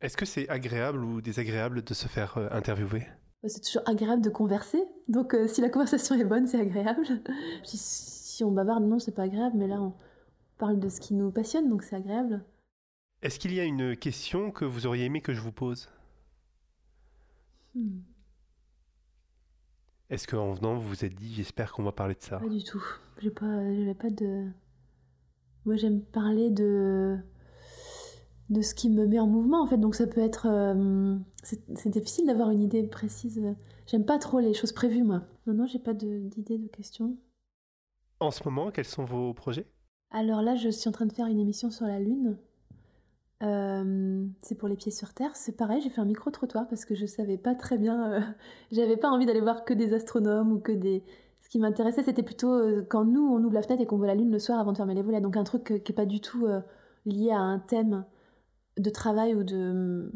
[0.00, 3.06] Est-ce que c'est agréable ou désagréable de se faire euh, interviewer?
[3.42, 4.82] Bah, C'est toujours agréable de converser.
[5.08, 7.04] Donc euh, si la conversation est bonne, c'est agréable.
[7.64, 9.56] si, si, on bavarde, non, c'est pas agréable.
[9.56, 9.92] Mais là, on
[10.58, 12.44] parle de ce qui nous passionne, donc c'est agréable.
[13.22, 15.88] Est-ce qu'il y a une question que vous auriez aimé que je vous pose?
[17.74, 18.00] Hmm.
[20.10, 22.38] Est-ce qu'en venant, vous vous êtes dit, j'espère qu'on va parler de ça?
[22.38, 22.82] Pas du tout.
[23.20, 23.60] J'ai pas,
[23.98, 24.46] pas de.
[25.64, 27.18] Moi, j'aime parler de
[28.48, 29.76] de ce qui me met en mouvement en fait.
[29.76, 30.46] Donc ça peut être.
[30.46, 33.42] euh, c'est difficile d'avoir une idée précise.
[33.86, 35.22] J'aime pas trop les choses prévues moi.
[35.46, 37.16] Non, non, j'ai pas de- d'idée, de, questions.
[38.20, 39.66] En ce moment, quels sont vos projets?
[40.10, 42.38] Alors là, je suis en train de faire une émission sur la Lune.
[43.42, 45.36] Euh, c'est pour les pieds sur Terre.
[45.36, 48.12] C'est pareil, j'ai fait un micro-trottoir parce que je savais pas très bien.
[48.12, 48.20] euh,
[48.72, 51.04] J'avais pas envie d'aller voir que des astronomes ou que des.
[51.40, 54.06] Ce qui m'intéressait, c'était plutôt euh, quand nous, on ouvre la fenêtre et qu'on voit
[54.08, 55.20] la Lune le soir avant de fermer les volets.
[55.20, 56.60] Donc un truc qui est pas du tout euh,
[57.06, 58.04] lié à un thème
[58.78, 60.10] de travail ou de.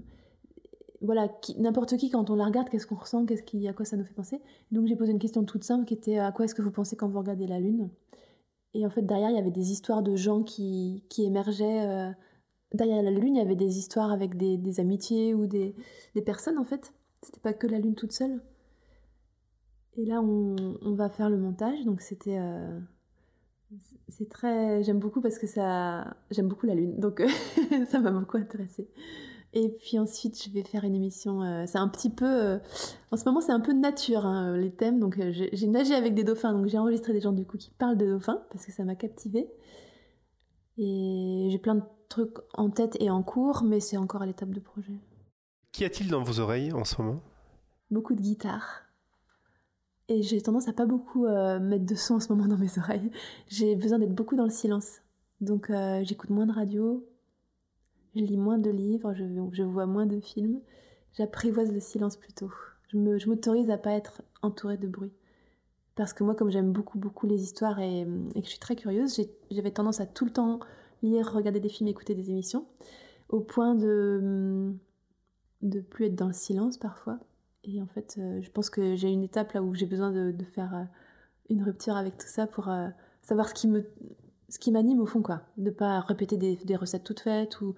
[1.00, 1.28] Voilà,
[1.58, 4.04] n'importe qui, quand on la regarde, qu'est-ce qu'on ressent, qu'est-ce qui, à quoi ça nous
[4.04, 4.40] fait penser.
[4.70, 6.96] Donc j'ai posé une question toute simple qui était à quoi est-ce que vous pensez
[6.96, 7.90] quand vous regardez la Lune?
[8.74, 11.86] Et en fait, derrière, il y avait des histoires de gens qui, qui émergeaient.
[11.86, 12.12] euh,
[12.74, 15.74] derrière la Lune, il y avait des histoires avec des, amitiés ou des,
[16.14, 16.94] des personnes, en fait.
[17.22, 18.42] C'était pas que la Lune toute seule.
[19.96, 22.38] Et là, on, on va faire le montage, donc c'était.
[22.38, 22.78] euh,
[24.08, 24.82] c'est très.
[24.82, 26.16] J'aime beaucoup parce que ça.
[26.30, 27.22] J'aime beaucoup la Lune, donc
[27.88, 28.88] ça m'a beaucoup intéressée.
[29.54, 31.42] Et puis ensuite, je vais faire une émission.
[31.42, 32.24] euh, c'est un petit peu.
[32.24, 32.58] euh,
[33.10, 34.98] en ce moment, c'est un peu nature, hein, les thèmes.
[34.98, 37.70] Donc, euh, j'ai nagé avec des dauphins, donc j'ai enregistré des gens du coup qui
[37.70, 39.50] parlent de dauphins parce que ça m'a captivée.
[40.78, 44.50] Et j'ai plein de trucs en tête et en cours, mais c'est encore à l'étape
[44.50, 44.94] de projet.
[45.70, 47.20] Qu'y a-t-il dans vos oreilles en ce moment?
[47.90, 48.82] Beaucoup de guitare.
[50.08, 52.78] Et j'ai tendance à pas beaucoup euh, mettre de son en ce moment dans mes
[52.78, 53.10] oreilles.
[53.48, 55.00] J'ai besoin d'être beaucoup dans le silence.
[55.40, 57.06] Donc euh, j'écoute moins de radio,
[58.14, 60.60] je lis moins de livres, je, vois moins de films.
[61.14, 62.50] J'apprivoise le silence plutôt.
[62.88, 65.12] Je me- je m'autorise à pas être entourée de bruit.
[65.94, 69.20] Parce que moi, comme j'aime beaucoup, beaucoup les histoires et, que je suis très curieuse,
[69.50, 70.60] j'avais tendance à tout le temps
[71.02, 72.66] lire, regarder des films, écouter des émissions,
[73.28, 74.72] au point de
[75.62, 77.18] de plus être dans le silence parfois.
[77.64, 80.44] Et en fait, euh, je pense que j'ai une étape là où j'ai besoin de,
[80.44, 80.84] faire euh,
[81.50, 82.88] une rupture avec tout ça pour euh,
[83.22, 83.84] savoir ce qui me
[84.48, 87.74] ce qui m'anime au fond quoi de pas répéter des, des recettes toutes faites ou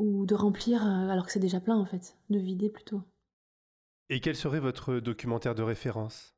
[0.00, 3.02] ou de remplir euh, alors que c'est déjà plein en fait de vider plutôt.
[4.08, 6.34] Et quel serait votre documentaire de référence?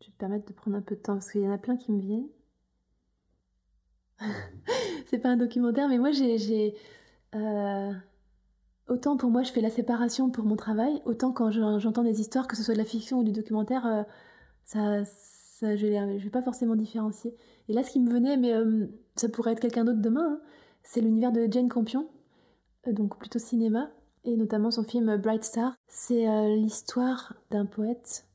[0.00, 1.58] Je vais te permettre de prendre un peu de temps parce qu'il y en a
[1.58, 2.28] plein qui me viennent.
[5.06, 6.74] C'est pas un documentaire mais moi j'ai
[7.34, 7.92] euh,
[8.88, 12.20] autant pour moi je fais la séparation pour mon travail autant quand je- j'entends des
[12.20, 14.02] histoires que ce soit de la fiction ou du documentaire euh,
[14.64, 17.34] ça, ça je, je vais pas forcément différencier.
[17.68, 18.86] Et là ce qui me venait mais euh,
[19.16, 20.40] ça pourrait être quelqu'un d'autre demain hein,
[20.82, 22.08] c'est l'univers de Jane Campion
[22.86, 23.90] euh, donc plutôt cinéma
[24.24, 28.26] et notamment son film Bright Star c'est euh, l'histoire d'un poète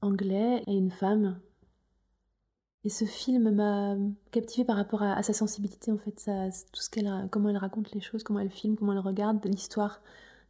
[0.00, 1.40] anglais et une femme
[2.84, 3.96] et ce film m'a
[4.30, 6.30] captivée par rapport à, sa sensibilité, en fait,
[6.70, 10.02] tout ce qu'elle, comment elle raconte les choses, comment elle filme, comment elle regarde, l'histoire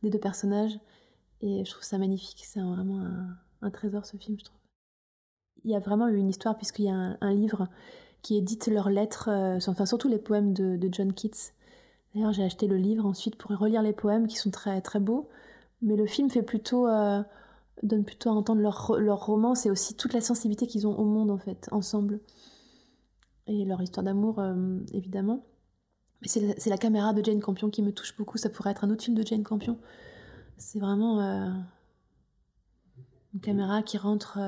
[0.02, 0.76] des deux personnages.
[1.40, 2.42] Et je trouve ça magnifique.
[2.44, 4.58] C'est vraiment un, un trésor, ce film, je trouve.
[5.62, 7.68] Il y a vraiment eu une histoire, puisqu'il y a un livre
[8.24, 11.52] qui édite leurs lettres, euh, enfin surtout les poèmes de, John Keats.
[12.14, 15.28] D'ailleurs, j'ai acheté le livre ensuite pour relire les poèmes qui sont très, très beaux.
[15.82, 16.88] Mais le film fait plutôt.
[16.88, 17.22] euh,
[17.82, 21.04] donne plutôt à entendre leur, leur romance et aussi toute la sensibilité qu'ils ont au
[21.04, 22.20] monde en fait, ensemble.
[23.46, 25.44] Et leur histoire d'amour, euh, évidemment.
[26.22, 28.38] Mais c'est la, caméra de Jane Campion qui me touche beaucoup.
[28.38, 29.78] Ça pourrait être un autre film de Jane Campion.
[30.56, 31.20] C'est vraiment
[33.34, 34.38] une caméra qui rentre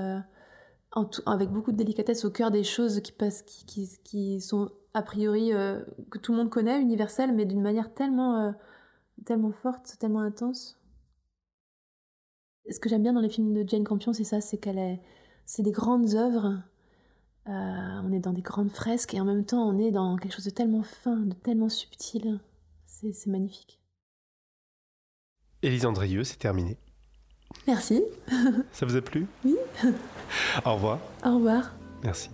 [1.27, 5.83] avec beaucoup de délicatesse au cœur des choses qui, passent, qui, sont a priori euh,
[6.11, 8.53] que tout le monde connaît, universelles, mais d'une manière tellement, euh,
[9.25, 10.79] tellement forte, tellement intense.
[12.71, 15.01] Ce que j'aime bien dans les films de Jane Campion, c'est ça, c'est qu'elle est,
[15.45, 16.63] c'est des grandes œuvres.
[17.47, 20.35] Euh, on est dans des grandes fresques et en même temps on est dans quelque
[20.35, 22.41] chose de tellement fin, de tellement subtil.
[22.87, 23.81] C'est c'est magnifique.
[25.63, 26.77] Élise Andrieux, c'est terminé.
[27.67, 28.03] Merci.
[28.73, 29.27] Ça vous a plu?
[29.45, 29.57] Oui.
[30.65, 30.99] Au revoir.
[31.25, 31.73] Au revoir.
[32.05, 32.31] Merci.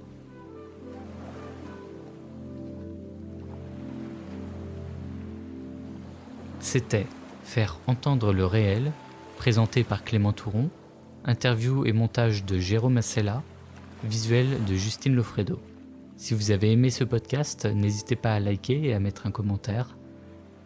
[6.60, 7.06] C'était
[7.44, 8.92] Faire entendre le réel,
[9.36, 10.70] présenté par Clément Touron,
[11.24, 13.42] interview et montage de Jérôme Assella,
[14.04, 15.60] visuel de Justine Lofredo.
[16.16, 19.96] Si vous avez aimé ce podcast, n'hésitez pas à liker et à mettre un commentaire.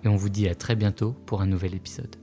[0.04, 2.14] Et on vous dit à très bientôt pour un nouvel épisode.